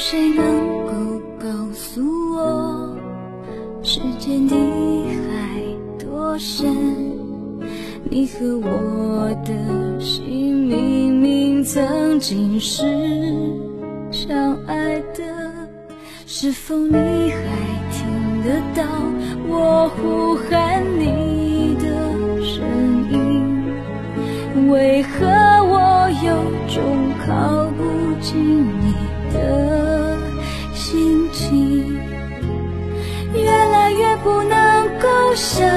[0.06, 0.44] 谁能
[0.84, 0.92] 够
[1.40, 2.02] 告诉
[2.36, 2.94] 我，
[3.82, 5.62] 世间的海
[5.98, 6.76] 多深？
[8.10, 12.82] 你和我的心明明曾经是
[14.10, 15.24] 相爱的，
[16.26, 17.40] 是否你还
[17.90, 18.84] 听得到
[19.48, 21.86] 我呼喊你的
[22.44, 22.62] 声
[23.10, 24.70] 音？
[24.70, 25.26] 为何
[25.64, 26.28] 我有
[26.68, 27.82] 种靠不
[28.20, 28.93] 近你
[29.34, 30.16] 的
[30.72, 31.98] 心情
[33.34, 34.14] 越来越？
[34.24, 35.68] 不能够相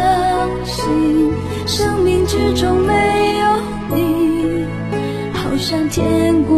[0.63, 1.33] 信，
[1.65, 2.93] 生命之中没
[3.39, 3.45] 有
[3.89, 4.65] 你，
[5.33, 6.56] 好像天国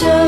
[0.00, 0.21] 为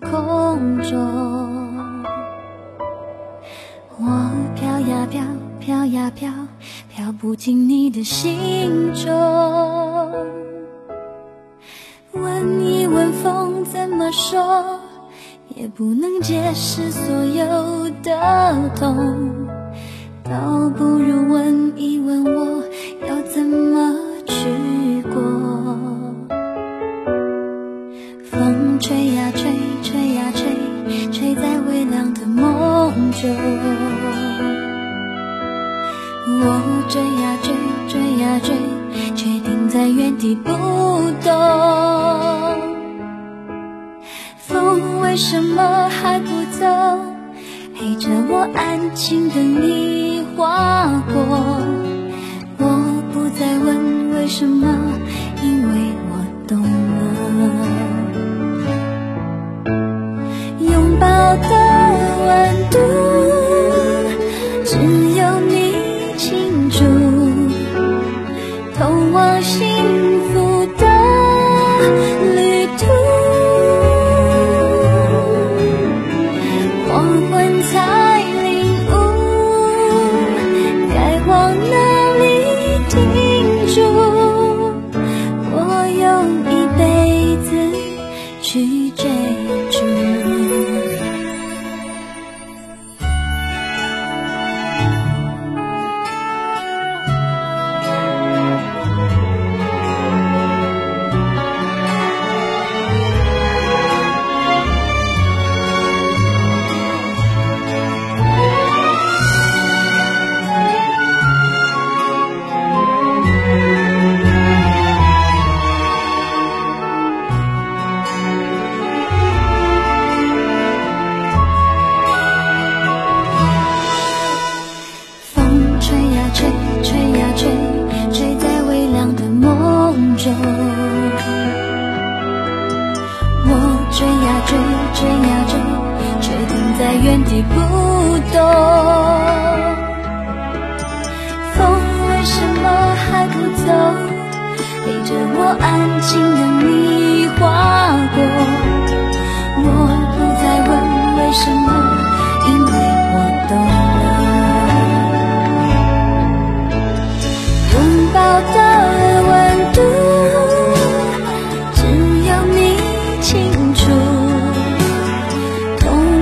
[0.00, 2.04] 空中。
[4.00, 5.22] 我飘呀飘，
[5.58, 6.30] 飘呀飘，
[6.94, 9.10] 飘不进你的心中。
[12.12, 14.80] 问一问风怎么说，
[15.54, 19.30] 也不能解释所有的痛。
[20.24, 22.62] 倒不如问一问我，
[23.08, 23.94] 要怎么
[24.26, 24.48] 去
[31.12, 33.30] 吹在微凉的梦中。
[36.40, 36.44] 我
[36.88, 37.52] 追呀追
[37.88, 38.54] 追呀追
[39.14, 40.50] 却停在原地不
[41.22, 41.28] 动。
[44.38, 46.28] 风为什么还不
[46.58, 46.66] 走？
[47.74, 51.14] 陪着我安静等你划过。
[52.58, 52.64] 我
[53.12, 54.66] 不再问为什么
[60.98, 61.48] 抱的
[62.26, 62.77] 温度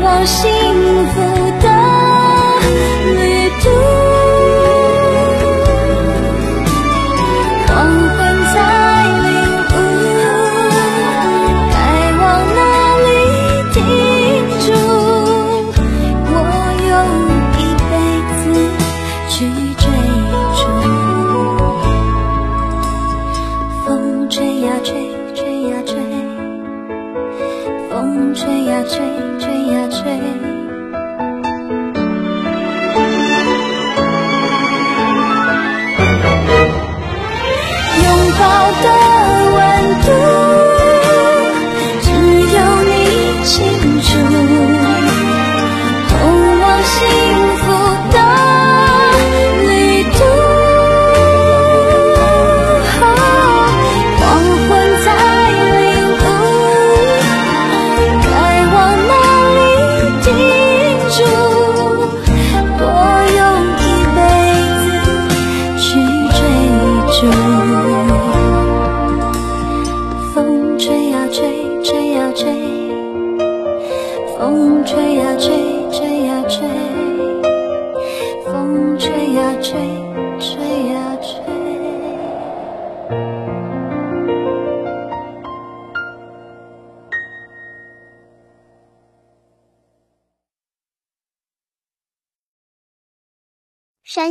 [0.07, 0.47] 好幸
[1.09, 1.36] 福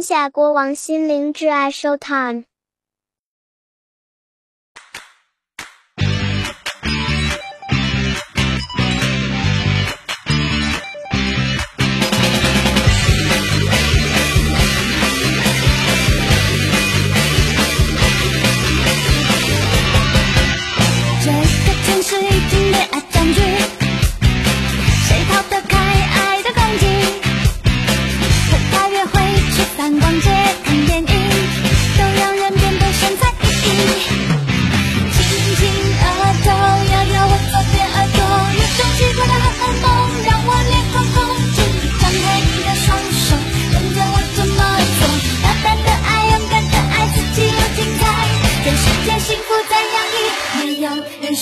[0.06, 2.44] 下国王心灵挚爱 show time。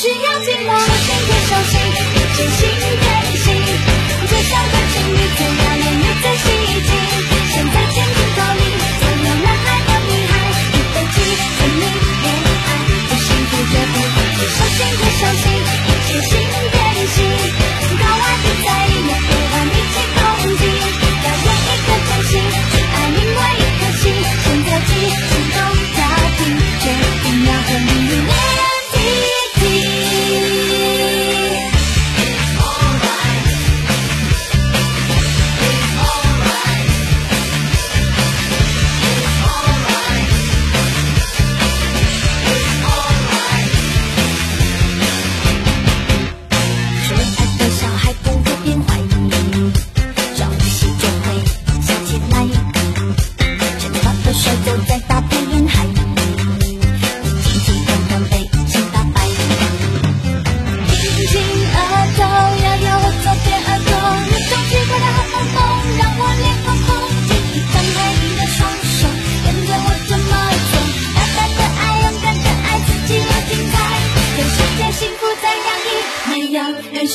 [0.03, 1.79] 只要紧握手心贴手心
[2.35, 2.61] 真心
[2.99, 3.55] 电心
[4.27, 6.45] 就像感情侣最耀你又最吸
[6.81, 6.91] 睛
[7.53, 8.63] 现在千听口令
[8.99, 10.33] 所有男孩和女孩
[10.73, 11.15] 一备起
[11.55, 11.83] 甜蜜
[12.21, 12.69] 恋爱
[13.07, 15.72] 这幸福绝不放伤手心贴手心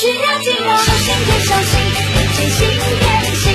[0.01, 1.81] 需要寂寞手心贴手心
[2.15, 3.47] 一起心电心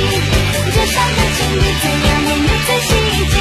[0.74, 2.90] 街伤的情侣最耀眼也最吸
[3.32, 3.36] 睛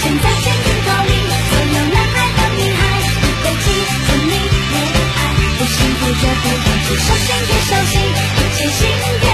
[0.00, 1.12] 现在起点高音
[1.50, 2.80] 所有男孩和女孩
[3.20, 3.68] 一果记
[4.06, 4.32] 住你
[4.72, 4.76] 恋
[5.14, 5.20] 爱
[5.58, 8.88] 不幸福绝不放弃手心贴手心一起心。
[9.20, 9.27] 电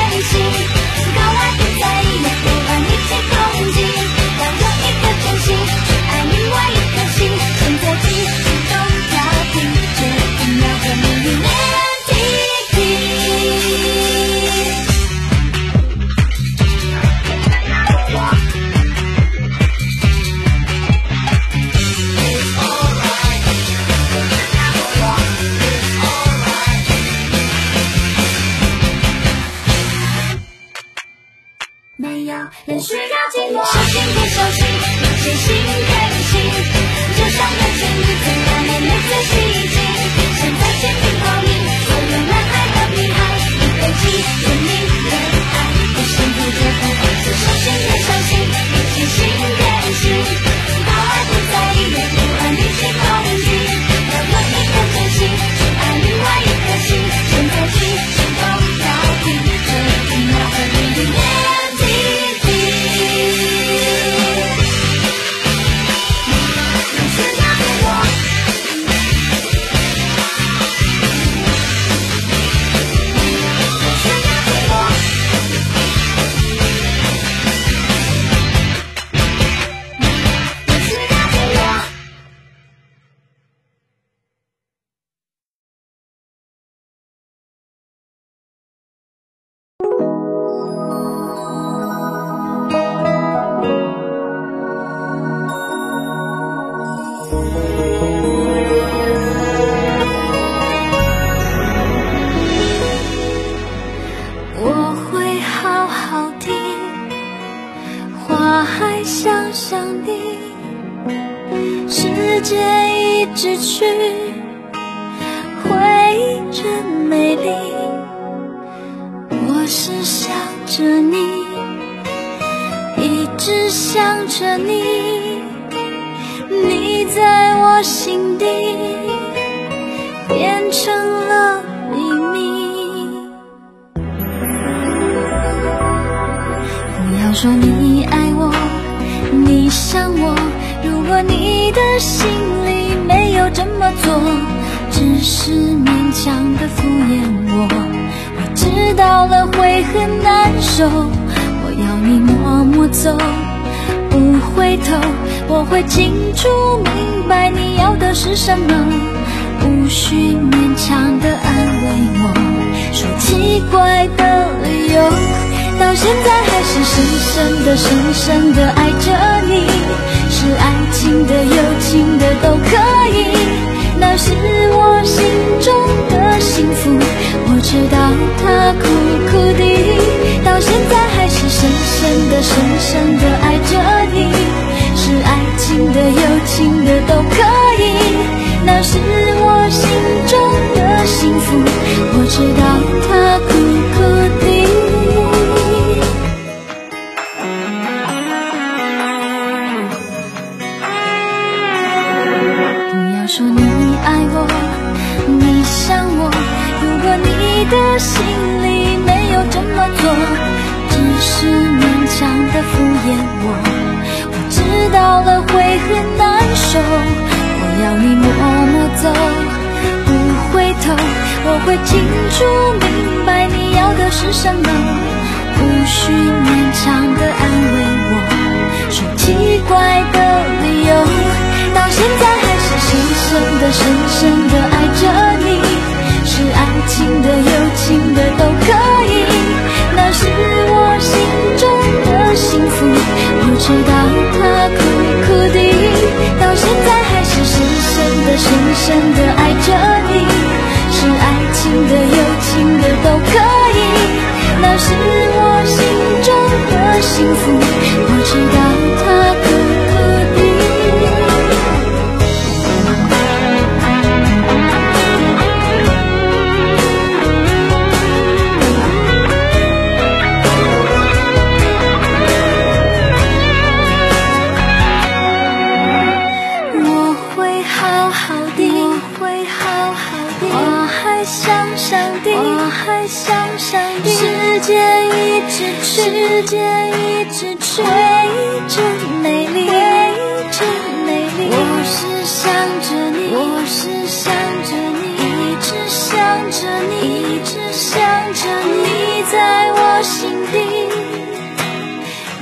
[286.35, 287.89] 去，时间一直去，回
[288.27, 288.83] 忆真
[289.23, 290.19] 美丽，回忆
[290.51, 290.67] 真
[291.07, 291.09] 美
[291.39, 291.49] 丽。
[291.51, 291.55] 我
[291.85, 292.43] 是想
[292.81, 293.79] 着你，我是
[294.09, 294.35] 想
[294.65, 296.11] 着你，一直想
[296.51, 296.59] 着
[296.91, 296.93] 你，
[297.23, 297.93] 一直想
[298.35, 299.35] 着你，在
[299.73, 300.13] 我心
[300.51, 300.55] 底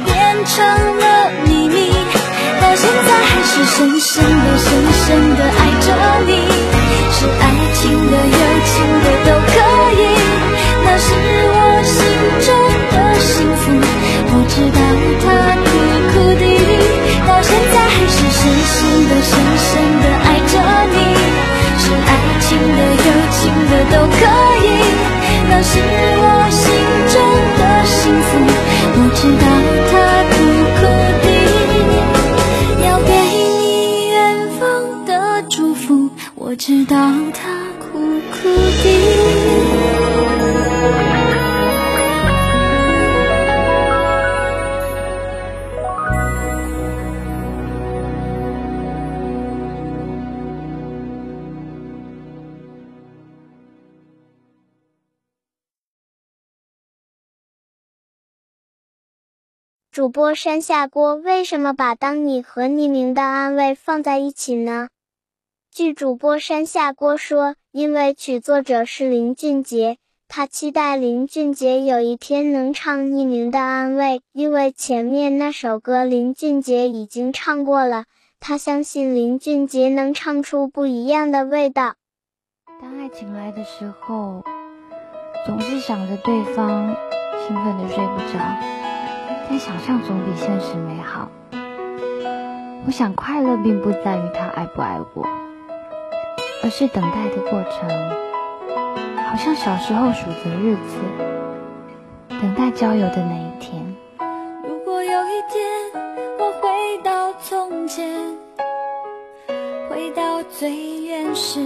[0.04, 0.10] 变
[0.46, 0.56] 成
[0.98, 1.04] 了
[1.44, 1.92] 秘密，
[2.60, 4.68] 到现在还是深深的、深
[5.04, 5.86] 深的爱着
[6.26, 6.30] 你。
[7.14, 7.44] 是爱
[7.74, 8.74] 情的、友情
[9.04, 9.28] 的都
[23.72, 24.16] 的都可
[24.62, 24.68] 以，
[25.48, 26.62] 那是我心
[27.08, 27.14] 中
[27.58, 27.96] 的幸
[28.28, 28.30] 福。
[28.94, 29.44] 我知道
[29.90, 29.92] 它
[30.28, 30.32] 苦
[30.76, 30.80] 苦
[31.22, 31.26] 的，
[32.86, 34.14] 要给你远
[34.60, 34.60] 方
[35.06, 35.10] 的
[35.48, 36.10] 祝福。
[36.34, 36.96] 我知道
[60.02, 64.88] 主播山下锅为什么把当你和匿名的安慰放在一起呢？
[65.70, 78.06] 据主播山下锅说，因为曲作者是林俊杰，他期待林俊杰有一天能唱匿名的安慰，因为前面那首歌林俊杰已经唱过了，
[78.40, 81.94] 他相信林俊杰能唱出不一样的味道。
[82.80, 84.42] 当爱情来的时候，
[85.46, 86.92] 总是想着对方，
[87.46, 88.81] 兴奋的睡不着。
[89.52, 91.28] 但想象总比现实美好。
[92.86, 95.28] 我想快乐并不在于他爱不爱我，
[96.64, 97.86] 而是等待的过程，
[99.26, 100.96] 好像小时候数着日子，
[102.30, 103.94] 等待交友的那一天。
[104.66, 106.02] 如果有一天
[106.38, 108.08] 我回到从前，
[109.90, 111.60] 回到最原始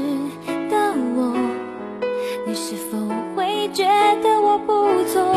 [0.69, 1.39] 的我，
[2.49, 2.99] 你是否
[3.37, 3.85] 会觉
[4.25, 5.37] 得我不错？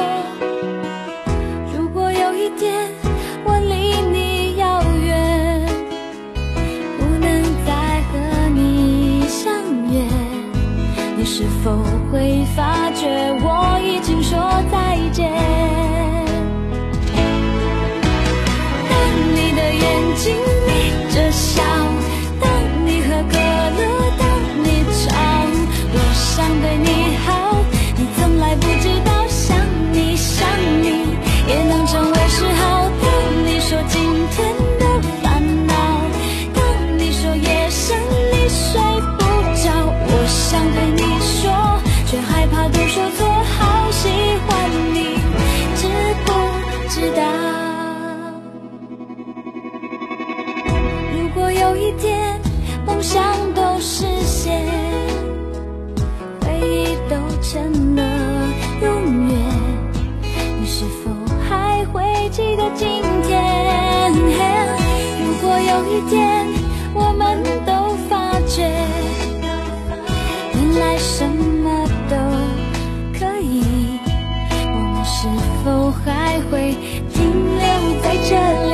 [11.20, 11.76] 你是否
[12.10, 13.06] 会发觉
[13.42, 14.40] 我已经说
[14.72, 15.30] 再见？
[18.90, 18.98] 当
[19.36, 20.34] 你的眼睛
[53.00, 53.24] 梦想
[53.54, 54.62] 都实现，
[56.42, 58.04] 回忆都成了
[58.82, 59.40] 永远，
[60.60, 61.10] 你是否
[61.48, 62.04] 还会？
[62.30, 66.46] 记得今天，如果有一天
[66.94, 68.70] 我们都发觉，
[70.56, 72.18] 原来什么都
[73.18, 73.64] 可以，
[74.74, 75.26] 我们是
[75.64, 76.76] 否还会
[77.14, 77.24] 停
[77.56, 77.64] 留
[78.04, 78.36] 在这
[78.66, 78.69] 里？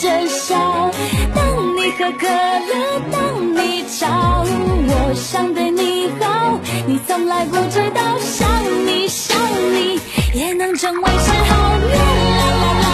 [0.00, 0.90] 着笑。
[1.34, 1.44] 当
[1.76, 8.48] 你喝可乐，当你吵，我想对你好，你从来不知道，想
[8.86, 9.36] 你想
[9.72, 10.00] 你
[10.34, 11.78] 也能成为嗜好。
[11.78, 12.85] 啦啦啦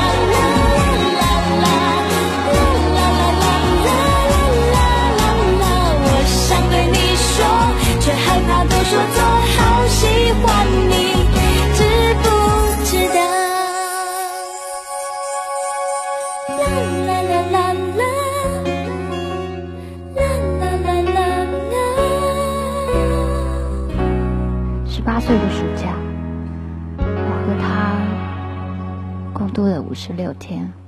[29.80, 30.81] 五十六天。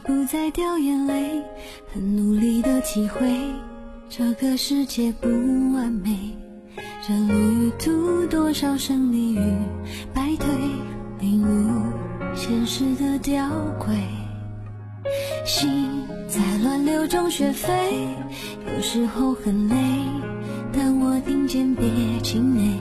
[0.00, 1.42] 不再掉眼泪，
[1.92, 3.28] 很努力的体会
[4.08, 5.28] 这个世界不
[5.74, 6.36] 完美。
[7.06, 9.40] 这旅途多少胜利与
[10.14, 10.48] 败退，
[11.20, 11.92] 领悟
[12.34, 13.48] 现实的吊
[13.78, 13.96] 诡。
[15.44, 18.08] 心在乱流中学飞，
[18.66, 19.76] 有时候很累，
[20.72, 21.84] 但我听见别
[22.22, 22.78] 气馁。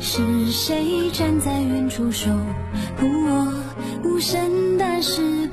[0.00, 2.30] 是谁站在远处守
[2.96, 3.52] 护我？
[4.04, 5.47] 无声，但是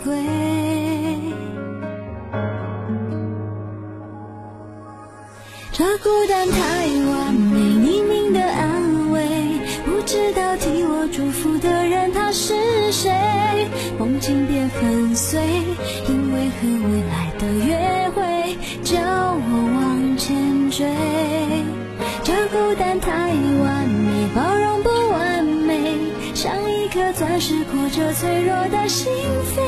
[0.00, 0.16] 可贵。
[5.72, 9.20] 这孤单太完美，匿名的安慰，
[9.84, 12.54] 不知道替我祝福的人他是
[12.90, 13.10] 谁。
[13.98, 15.40] 梦境别粉碎，
[16.08, 19.38] 因为和未来的约会，叫我
[19.74, 20.86] 往前追。
[27.40, 29.10] 是裹着脆弱的心
[29.56, 29.62] 扉。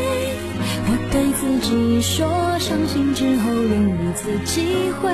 [0.85, 2.29] 我对自己说，
[2.59, 5.11] 伤心之后另一次机会。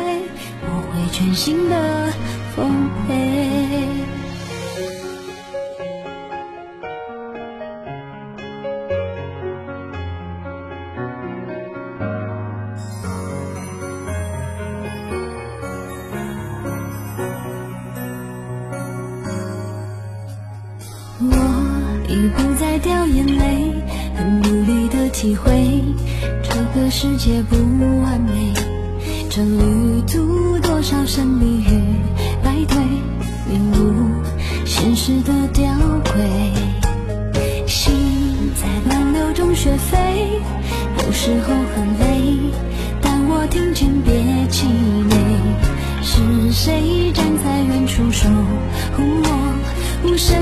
[0.61, 2.13] 我会全心的
[2.57, 3.87] 奉陪。
[27.01, 27.55] 世界不
[28.03, 28.53] 完美，
[29.31, 30.59] 这旅途。
[30.59, 31.71] 多少胜利与
[32.43, 32.83] 败退，
[33.49, 34.21] 领悟
[34.67, 35.65] 现实的吊
[36.03, 36.19] 诡。
[37.69, 37.95] 心
[38.61, 40.41] 在乱流中学飞，
[41.07, 42.35] 有时候很累，
[43.01, 44.13] 但我听见别
[44.49, 45.17] 气馁。
[46.03, 48.29] 是谁站在远处守
[48.97, 49.29] 护我？
[50.05, 50.37] 无声，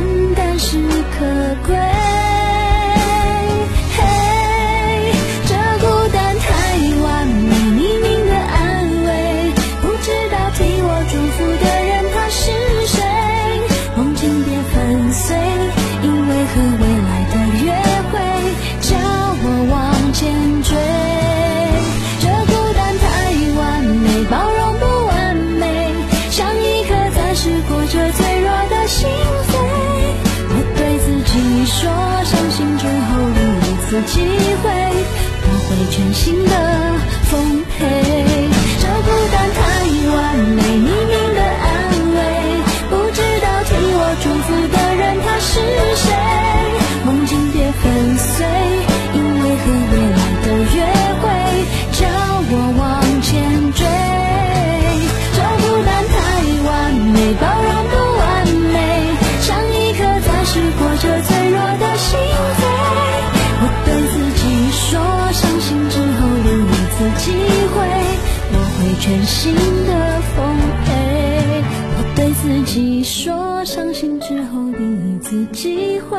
[75.26, 76.16] 次机会。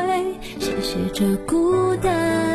[0.59, 2.46] 谢谢这孤单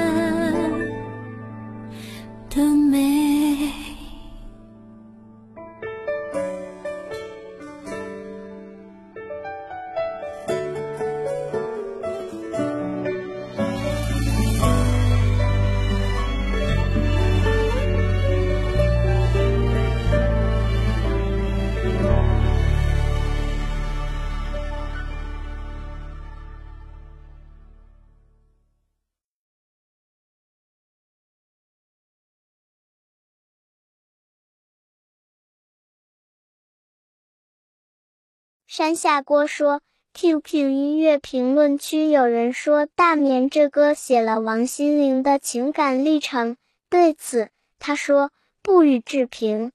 [38.75, 39.83] 山下锅说
[40.15, 46.57] ，QQ 音乐评论区有人说《大眠》这歌写了王心凌的情感历程，
[46.89, 48.31] 对此他说
[48.63, 49.73] 不予置评。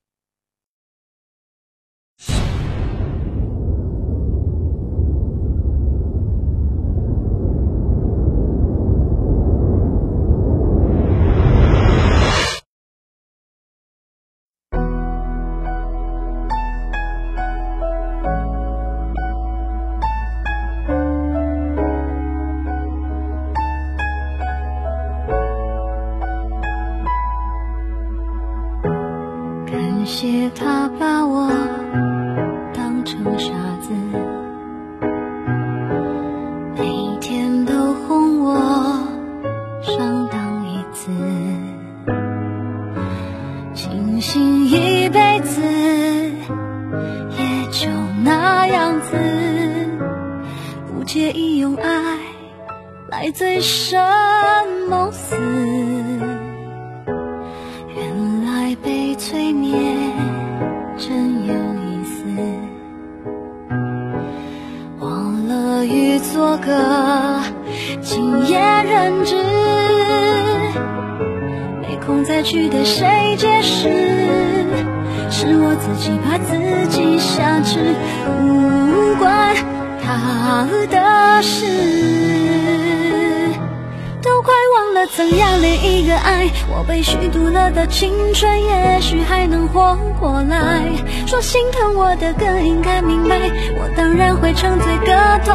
[92.19, 93.38] 的更应该明白
[93.80, 95.53] 我当然会沉醉个痛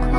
[0.00, 0.10] 快。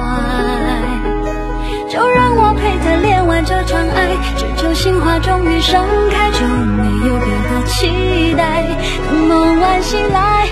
[1.90, 5.82] 就让我陪他恋完这场爱只求心花终于盛
[6.12, 8.64] 开就没有别的期待？
[9.10, 10.48] 等梦完醒来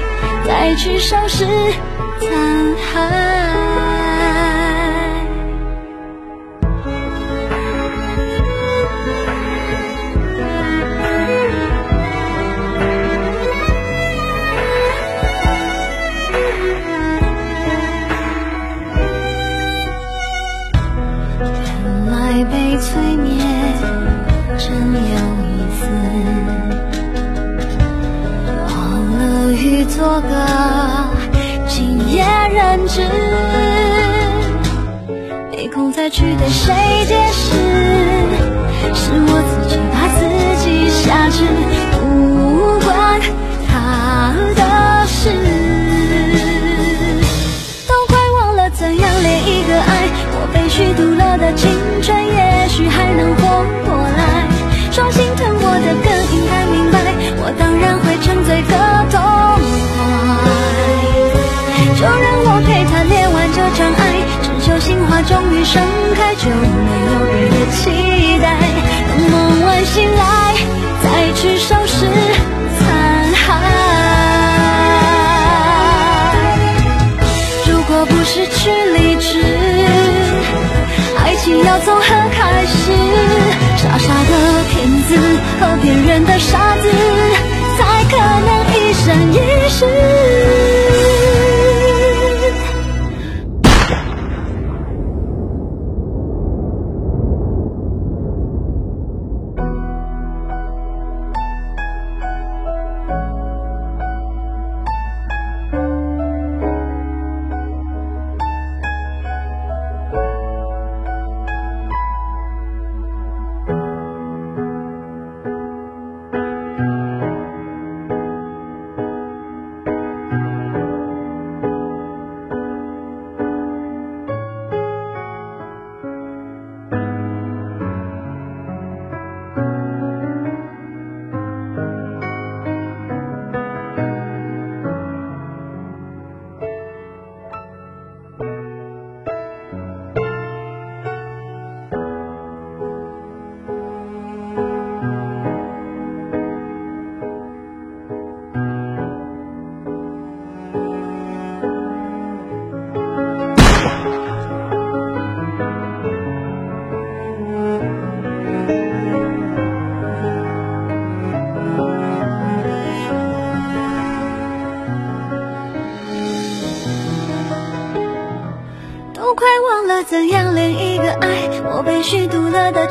[0.45, 1.45] 再去收拾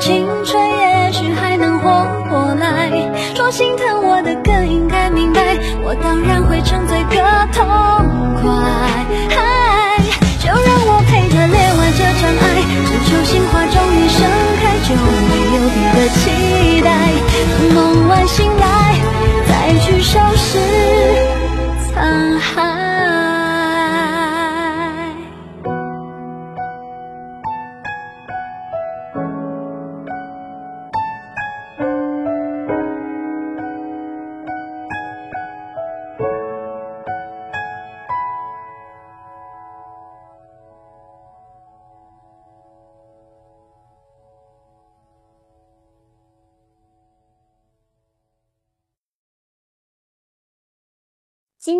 [0.01, 1.89] 青春也许还能活
[2.29, 2.91] 过来，
[3.35, 5.41] 说心疼我的更应该明白，
[5.85, 7.17] 我当然会沉醉个
[7.53, 7.65] 痛
[8.43, 8.51] 快，
[9.31, 10.03] 嗨，
[10.41, 12.43] 就让我陪他恋完这场爱，
[12.87, 14.19] 只求心花终于盛
[14.61, 16.23] 开，就没有别的期
[16.83, 16.91] 待，
[17.33, 18.65] 等梦完醒来
[19.49, 21.04] 再去收拾。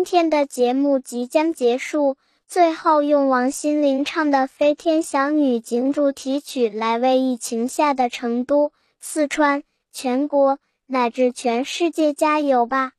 [0.05, 2.15] 天的节目即将结束，
[2.47, 12.91] 最后用王心凌唱的《飞天小女警》主题曲来为疫情下的成都、四川、全国乃至全世界加油吧！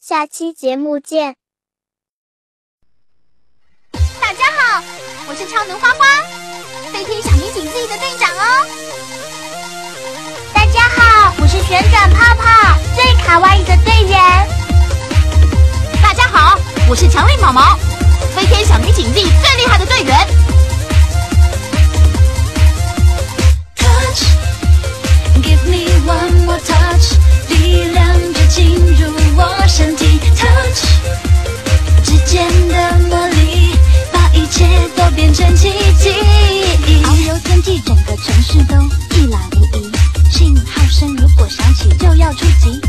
[0.00, 1.36] 下期节目见！
[3.92, 4.82] 大家好，
[5.28, 6.06] 我是超能花花，
[6.90, 8.66] 飞天小女警队的队长哦。
[10.54, 14.63] 大家好，我是旋转泡泡最卡哇伊的队员。
[16.34, 17.78] 好，我是强力毛毛，
[18.34, 20.18] 飞天小女警 Z 最厉害的队员。
[23.76, 24.24] Touch,
[25.40, 27.14] give me one more touch，
[27.50, 28.04] 力量
[28.34, 30.18] 就进入我身体。
[30.36, 30.84] Touch，
[32.02, 33.76] 指尖的魔力，
[34.12, 36.10] 把一切都变成奇迹。
[37.04, 38.74] 遨游天际，整个城市都
[39.16, 39.88] 一览无遗。
[40.32, 42.80] 信号声如果响起，就要出击。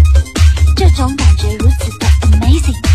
[0.76, 2.95] 这种感觉如此的 amazing。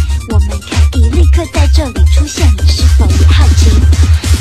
[1.13, 3.71] 立刻在这里出现，你是否也好奇？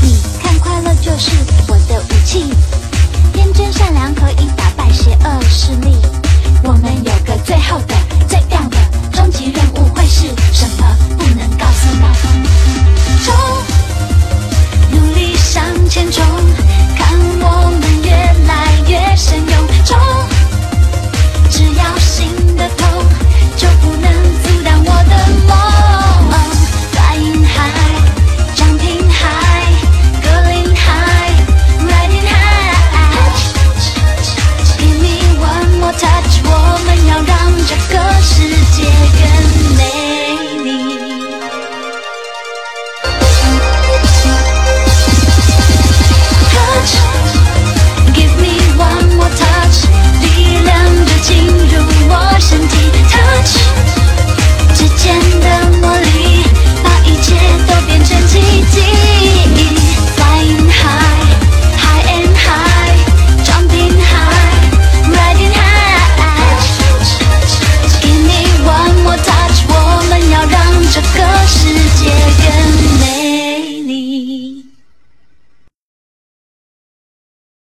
[0.01, 1.31] 你看，快乐就是
[1.67, 2.45] 我的武器，
[3.33, 5.95] 天真善良可以打败邪恶势力。
[6.63, 7.95] 我们有个最后的、
[8.27, 8.77] 最亮的
[9.11, 10.95] 终极任务，会是什么？
[11.17, 12.47] 不能告诉你。
[13.25, 13.35] 冲，
[14.91, 16.25] 努力向前冲，